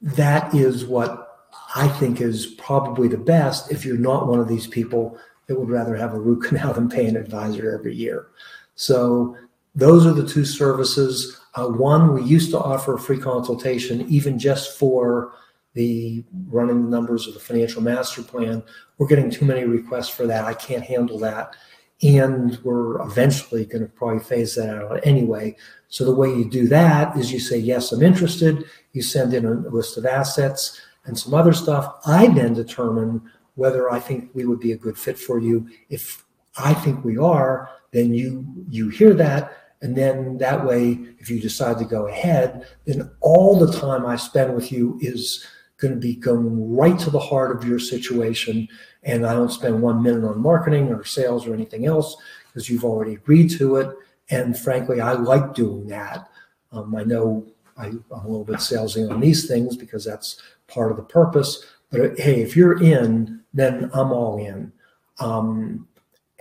that 0.00 0.54
is 0.54 0.84
what 0.84 1.50
I 1.74 1.88
think 1.88 2.20
is 2.20 2.46
probably 2.46 3.08
the 3.08 3.18
best 3.18 3.70
if 3.70 3.84
you're 3.84 3.96
not 3.96 4.28
one 4.28 4.40
of 4.40 4.48
these 4.48 4.66
people 4.66 5.18
that 5.46 5.58
would 5.58 5.68
rather 5.68 5.96
have 5.96 6.14
a 6.14 6.20
root 6.20 6.42
canal 6.48 6.72
than 6.72 6.88
pay 6.88 7.06
an 7.06 7.16
advisor 7.16 7.74
every 7.74 7.94
year. 7.94 8.28
So 8.74 9.36
those 9.74 10.06
are 10.06 10.12
the 10.12 10.26
two 10.26 10.44
services. 10.44 11.40
Uh, 11.54 11.68
one, 11.68 12.14
we 12.14 12.22
used 12.22 12.50
to 12.50 12.58
offer 12.58 12.94
a 12.94 12.98
free 12.98 13.18
consultation 13.18 14.06
even 14.08 14.38
just 14.38 14.78
for 14.78 15.32
the 15.74 16.22
running 16.48 16.84
the 16.84 16.90
numbers 16.90 17.26
of 17.26 17.34
the 17.34 17.40
financial 17.40 17.82
master 17.82 18.22
plan. 18.22 18.62
We're 18.98 19.06
getting 19.06 19.30
too 19.30 19.46
many 19.46 19.64
requests 19.64 20.10
for 20.10 20.26
that. 20.26 20.44
I 20.44 20.54
can't 20.54 20.84
handle 20.84 21.18
that. 21.20 21.56
And 22.02 22.58
we're 22.64 23.00
eventually 23.02 23.64
going 23.64 23.82
to 23.82 23.92
probably 23.92 24.18
phase 24.18 24.56
that 24.56 24.76
out 24.76 25.00
anyway. 25.06 25.56
So 25.88 26.04
the 26.04 26.14
way 26.14 26.28
you 26.28 26.48
do 26.48 26.66
that 26.68 27.16
is 27.16 27.32
you 27.32 27.38
say, 27.38 27.58
yes, 27.58 27.92
I'm 27.92 28.02
interested. 28.02 28.64
You 28.92 29.02
send 29.02 29.34
in 29.34 29.44
a 29.44 29.52
list 29.52 29.96
of 29.96 30.06
assets 30.06 30.80
and 31.04 31.18
some 31.18 31.34
other 31.34 31.52
stuff. 31.52 32.00
I 32.04 32.26
then 32.28 32.54
determine 32.54 33.22
whether 33.54 33.90
I 33.90 34.00
think 34.00 34.30
we 34.34 34.46
would 34.46 34.60
be 34.60 34.72
a 34.72 34.76
good 34.76 34.98
fit 34.98 35.18
for 35.18 35.38
you. 35.38 35.68
If 35.90 36.24
I 36.56 36.74
think 36.74 37.04
we 37.04 37.18
are, 37.18 37.70
then 37.92 38.14
you 38.14 38.44
you 38.68 38.88
hear 38.88 39.14
that 39.14 39.56
and 39.82 39.96
then 39.96 40.38
that 40.38 40.64
way 40.64 40.98
if 41.18 41.30
you 41.30 41.40
decide 41.40 41.78
to 41.78 41.84
go 41.84 42.08
ahead 42.08 42.66
then 42.86 43.10
all 43.20 43.58
the 43.58 43.72
time 43.78 44.04
i 44.04 44.16
spend 44.16 44.54
with 44.54 44.72
you 44.72 44.98
is 45.00 45.46
going 45.76 45.92
to 45.92 46.00
be 46.00 46.14
going 46.14 46.74
right 46.74 46.98
to 46.98 47.10
the 47.10 47.18
heart 47.18 47.54
of 47.54 47.68
your 47.68 47.78
situation 47.78 48.66
and 49.02 49.26
i 49.26 49.32
don't 49.32 49.52
spend 49.52 49.80
one 49.80 50.02
minute 50.02 50.24
on 50.24 50.40
marketing 50.40 50.88
or 50.88 51.04
sales 51.04 51.46
or 51.46 51.54
anything 51.54 51.86
else 51.86 52.16
because 52.46 52.68
you've 52.68 52.84
already 52.84 53.14
agreed 53.14 53.48
to 53.48 53.76
it 53.76 53.94
and 54.30 54.58
frankly 54.58 55.00
i 55.00 55.12
like 55.12 55.54
doing 55.54 55.86
that 55.86 56.28
um, 56.72 56.94
i 56.94 57.02
know 57.02 57.46
I, 57.76 57.86
am 57.86 58.04
a 58.10 58.28
little 58.28 58.44
bit 58.44 58.56
salesy 58.56 59.10
on 59.10 59.20
these 59.20 59.48
things 59.48 59.76
because 59.76 60.04
that's 60.04 60.40
part 60.66 60.90
of 60.90 60.96
the 60.96 61.02
purpose 61.02 61.64
but 61.90 62.18
hey 62.18 62.40
if 62.42 62.56
you're 62.56 62.82
in 62.82 63.40
then 63.54 63.90
i'm 63.92 64.12
all 64.12 64.38
in 64.38 64.72
um, 65.18 65.86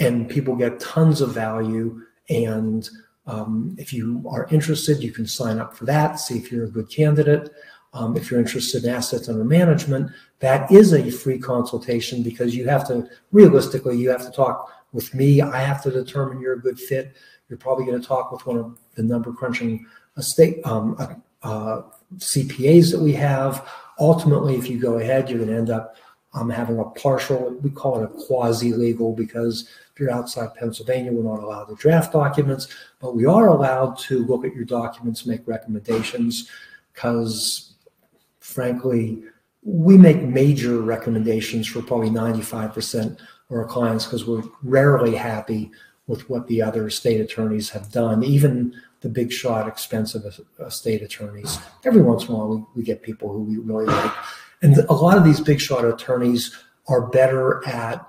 and 0.02 0.28
people 0.28 0.56
get 0.56 0.80
tons 0.80 1.22
of 1.22 1.32
value. 1.32 2.02
And 2.30 2.90
um, 3.28 3.76
if 3.78 3.94
you 3.94 4.24
are 4.30 4.48
interested, 4.50 5.04
you 5.04 5.12
can 5.12 5.28
sign 5.28 5.60
up 5.60 5.76
for 5.76 5.86
that, 5.86 6.20
see 6.20 6.38
if 6.38 6.52
you're 6.52 6.66
a 6.66 6.72
good 6.72 6.90
candidate. 6.90 7.50
Um, 7.94 8.16
if 8.16 8.32
you're 8.32 8.40
interested 8.40 8.86
in 8.86 8.90
assets 8.90 9.28
under 9.28 9.44
management, 9.44 10.12
that 10.40 10.72
is 10.72 10.94
a 10.94 11.12
free 11.12 11.38
consultation 11.38 12.24
because 12.24 12.56
you 12.56 12.68
have 12.68 12.88
to, 12.88 13.10
realistically, 13.32 13.98
you 13.98 14.10
have 14.10 14.26
to 14.26 14.32
talk 14.32 14.72
with 14.94 15.14
me. 15.14 15.42
I 15.42 15.60
have 15.62 15.84
to 15.84 15.92
determine 15.92 16.40
you're 16.40 16.54
a 16.54 16.62
good 16.62 16.80
fit. 16.80 17.16
You're 17.50 17.58
probably 17.58 17.86
going 17.86 18.02
to 18.02 18.08
talk 18.08 18.32
with 18.32 18.46
one 18.46 18.58
of 18.58 18.78
the 18.96 19.04
number 19.04 19.34
crunching 19.34 19.86
estate 20.18 20.66
um, 20.66 20.96
uh, 21.00 21.16
uh, 21.44 21.82
CPAs 22.18 22.92
that 22.92 23.00
we 23.00 23.14
have. 23.14 23.68
Ultimately, 24.00 24.56
if 24.56 24.70
you 24.70 24.80
go 24.80 25.00
ahead, 25.00 25.30
you're 25.30 25.40
going 25.40 25.52
to 25.52 25.58
end 25.58 25.70
up 25.70 25.96
um, 26.34 26.50
having 26.50 26.80
a 26.80 26.86
partial, 26.86 27.58
we 27.62 27.70
call 27.70 28.02
it 28.02 28.06
a 28.06 28.26
quasi 28.26 28.74
legal 28.74 29.14
because 29.14 29.70
if 29.94 30.00
you're 30.00 30.12
outside 30.12 30.56
Pennsylvania, 30.56 31.12
we're 31.12 31.30
not 31.30 31.44
allowed 31.44 31.66
to 31.66 31.76
draft 31.76 32.14
documents, 32.14 32.68
but 33.00 33.16
we 33.16 33.26
are 33.26 33.50
allowed 33.50 33.98
to 34.00 34.26
look 34.26 34.46
at 34.46 34.56
your 34.56 34.64
documents, 34.64 35.26
make 35.26 35.46
recommendations, 35.46 36.50
because 36.94 37.71
frankly, 38.42 39.24
we 39.64 39.98
make 39.98 40.22
major 40.22 40.82
recommendations 40.82 41.68
for 41.68 41.82
probably 41.82 42.10
95% 42.10 43.14
of 43.14 43.20
our 43.50 43.66
clients 43.66 44.06
because 44.06 44.26
we're 44.26 44.44
rarely 44.64 45.16
happy 45.16 45.72
with 46.08 46.30
what 46.30 46.48
the 46.48 46.62
other 46.62 46.90
state 46.90 47.22
attorneys 47.22 47.70
have 47.70 47.90
done, 47.92 48.24
even 48.24 48.74
the 49.00 49.08
big 49.10 49.32
shot, 49.32 49.68
expensive 49.68 50.40
uh, 50.60 50.70
state 50.70 51.02
attorneys. 51.02 51.58
Every 51.86 52.02
once 52.02 52.28
in 52.28 52.34
a 52.34 52.38
while, 52.38 52.50
we, 52.50 52.66
we 52.76 52.84
get 52.84 53.02
people 53.02 53.32
who 53.32 53.44
we 53.44 53.58
really 53.58 53.86
like 53.86 54.12
and 54.62 54.78
a 54.78 54.94
lot 54.94 55.18
of 55.18 55.24
these 55.24 55.42
big 55.42 55.60
shot 55.60 55.86
attorneys 55.86 56.56
are 56.88 57.08
better 57.08 57.66
at 57.68 58.08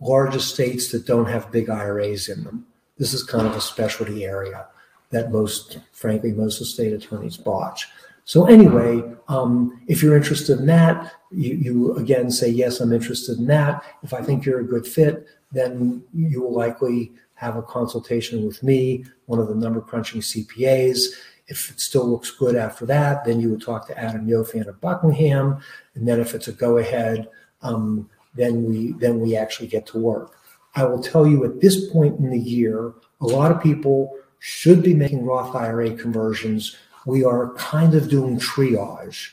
large 0.00 0.34
estates 0.34 0.92
that 0.92 1.06
don't 1.06 1.26
have 1.26 1.50
big 1.50 1.70
IRAs 1.70 2.28
in 2.28 2.44
them. 2.44 2.66
This 2.98 3.14
is 3.14 3.22
kind 3.22 3.46
of 3.46 3.56
a 3.56 3.60
specialty 3.60 4.24
area 4.24 4.66
that 5.10 5.32
most, 5.32 5.78
frankly, 5.92 6.32
most 6.32 6.60
estate 6.60 6.92
attorneys 6.92 7.36
botch. 7.36 7.88
So 8.24 8.46
anyway, 8.46 9.02
um, 9.28 9.80
if 9.86 10.02
you're 10.02 10.16
interested 10.16 10.58
in 10.58 10.66
that, 10.66 11.12
you, 11.30 11.54
you 11.54 11.96
again 11.96 12.30
say, 12.30 12.48
yes, 12.48 12.80
I'm 12.80 12.92
interested 12.92 13.38
in 13.38 13.46
that. 13.46 13.82
If 14.02 14.14
I 14.14 14.22
think 14.22 14.44
you're 14.44 14.60
a 14.60 14.66
good 14.66 14.86
fit, 14.86 15.26
then 15.52 16.02
you 16.12 16.42
will 16.42 16.54
likely 16.54 17.12
have 17.34 17.56
a 17.56 17.62
consultation 17.62 18.46
with 18.46 18.62
me, 18.62 19.04
one 19.26 19.38
of 19.38 19.48
the 19.48 19.54
number 19.54 19.80
crunching 19.80 20.20
CPAs. 20.20 21.06
If 21.46 21.70
it 21.70 21.80
still 21.80 22.08
looks 22.08 22.30
good 22.30 22.56
after 22.56 22.86
that, 22.86 23.24
then 23.24 23.40
you 23.40 23.50
would 23.50 23.62
talk 23.62 23.86
to 23.88 23.98
Adam 23.98 24.26
Yofan 24.26 24.66
of 24.66 24.80
Buckingham, 24.80 25.60
and 25.94 26.08
then 26.08 26.20
if 26.20 26.34
it's 26.34 26.48
a 26.48 26.52
go 26.52 26.78
ahead, 26.78 27.28
um, 27.60 28.08
then 28.34 28.64
we 28.64 28.92
then 28.92 29.20
we 29.20 29.36
actually 29.36 29.68
get 29.68 29.86
to 29.88 29.98
work. 29.98 30.36
I 30.74 30.84
will 30.84 31.02
tell 31.02 31.26
you 31.26 31.44
at 31.44 31.60
this 31.60 31.90
point 31.90 32.18
in 32.18 32.30
the 32.30 32.38
year, 32.38 32.94
a 33.20 33.26
lot 33.26 33.52
of 33.52 33.62
people 33.62 34.16
should 34.38 34.82
be 34.82 34.94
making 34.94 35.24
Roth 35.24 35.54
IRA 35.54 35.94
conversions. 35.94 36.76
We 37.06 37.24
are 37.24 37.52
kind 37.54 37.94
of 37.94 38.08
doing 38.08 38.38
triage, 38.38 39.30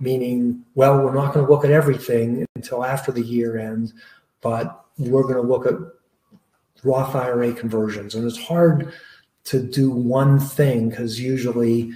meaning, 0.00 0.64
well, 0.74 1.02
we're 1.02 1.14
not 1.14 1.32
going 1.32 1.46
to 1.46 1.50
look 1.50 1.64
at 1.64 1.70
everything 1.70 2.46
until 2.54 2.84
after 2.84 3.12
the 3.12 3.22
year 3.22 3.58
end, 3.58 3.92
but 4.40 4.84
we're 4.98 5.22
going 5.22 5.34
to 5.34 5.40
look 5.40 5.66
at 5.66 5.74
Roth 6.84 7.14
IRA 7.14 7.52
conversions. 7.52 8.14
And 8.14 8.26
it's 8.26 8.40
hard 8.40 8.92
to 9.44 9.62
do 9.62 9.90
one 9.90 10.38
thing 10.38 10.90
because 10.90 11.20
usually 11.20 11.92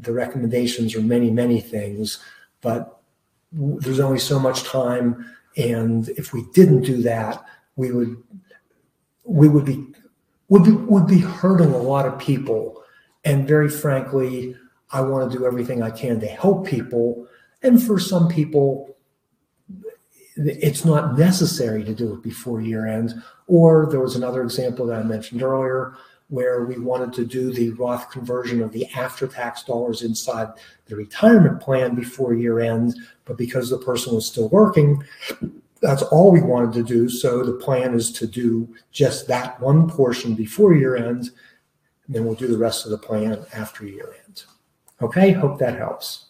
the 0.00 0.12
recommendations 0.12 0.94
are 0.94 1.02
many, 1.02 1.30
many 1.30 1.60
things, 1.60 2.18
but 2.60 3.00
there's 3.52 4.00
only 4.00 4.18
so 4.18 4.38
much 4.38 4.64
time. 4.64 5.26
And 5.56 6.08
if 6.10 6.32
we 6.32 6.44
didn't 6.54 6.82
do 6.82 7.02
that, 7.02 7.44
we 7.76 7.92
would 7.92 8.16
we 9.24 9.48
would 9.48 9.64
be 9.64 9.86
would 10.48 10.64
be 10.64 10.72
would 10.72 11.06
be 11.06 11.18
hurting 11.18 11.72
a 11.72 11.78
lot 11.78 12.06
of 12.06 12.18
people. 12.18 12.82
And 13.24 13.46
very 13.46 13.68
frankly, 13.68 14.56
I 14.92 15.00
want 15.00 15.30
to 15.30 15.38
do 15.38 15.46
everything 15.46 15.82
I 15.82 15.90
can 15.90 16.20
to 16.20 16.26
help 16.26 16.66
people. 16.66 17.26
And 17.62 17.82
for 17.82 17.98
some 17.98 18.28
people, 18.28 18.96
it's 20.36 20.84
not 20.84 21.18
necessary 21.18 21.84
to 21.84 21.94
do 21.94 22.14
it 22.14 22.22
before 22.22 22.60
year 22.60 22.86
end. 22.86 23.22
Or 23.46 23.86
there 23.90 24.00
was 24.00 24.16
another 24.16 24.42
example 24.42 24.86
that 24.86 25.00
I 25.00 25.02
mentioned 25.02 25.42
earlier 25.42 25.94
where 26.28 26.64
we 26.64 26.78
wanted 26.78 27.12
to 27.12 27.26
do 27.26 27.52
the 27.52 27.70
Roth 27.70 28.10
conversion 28.10 28.62
of 28.62 28.72
the 28.72 28.86
after 28.94 29.26
tax 29.26 29.64
dollars 29.64 30.02
inside 30.02 30.48
the 30.86 30.94
retirement 30.94 31.60
plan 31.60 31.94
before 31.94 32.34
year 32.34 32.60
end. 32.60 32.94
But 33.24 33.36
because 33.36 33.68
the 33.68 33.78
person 33.78 34.14
was 34.14 34.26
still 34.26 34.48
working, 34.48 35.02
that's 35.80 36.02
all 36.02 36.30
we 36.30 36.40
wanted 36.40 36.72
to 36.74 36.82
do. 36.82 37.08
So 37.08 37.42
the 37.42 37.54
plan 37.54 37.94
is 37.94 38.12
to 38.12 38.26
do 38.26 38.72
just 38.92 39.26
that 39.26 39.60
one 39.60 39.90
portion 39.90 40.34
before 40.34 40.74
year 40.74 40.96
end. 40.96 41.30
And 42.06 42.14
then 42.16 42.24
we'll 42.24 42.34
do 42.34 42.46
the 42.46 42.58
rest 42.58 42.84
of 42.84 42.92
the 42.92 42.98
plan 42.98 43.44
after 43.52 43.84
year 43.84 44.14
end. 44.16 44.19
Okay, 45.02 45.32
hope 45.32 45.58
that 45.58 45.78
helps. 45.78 46.26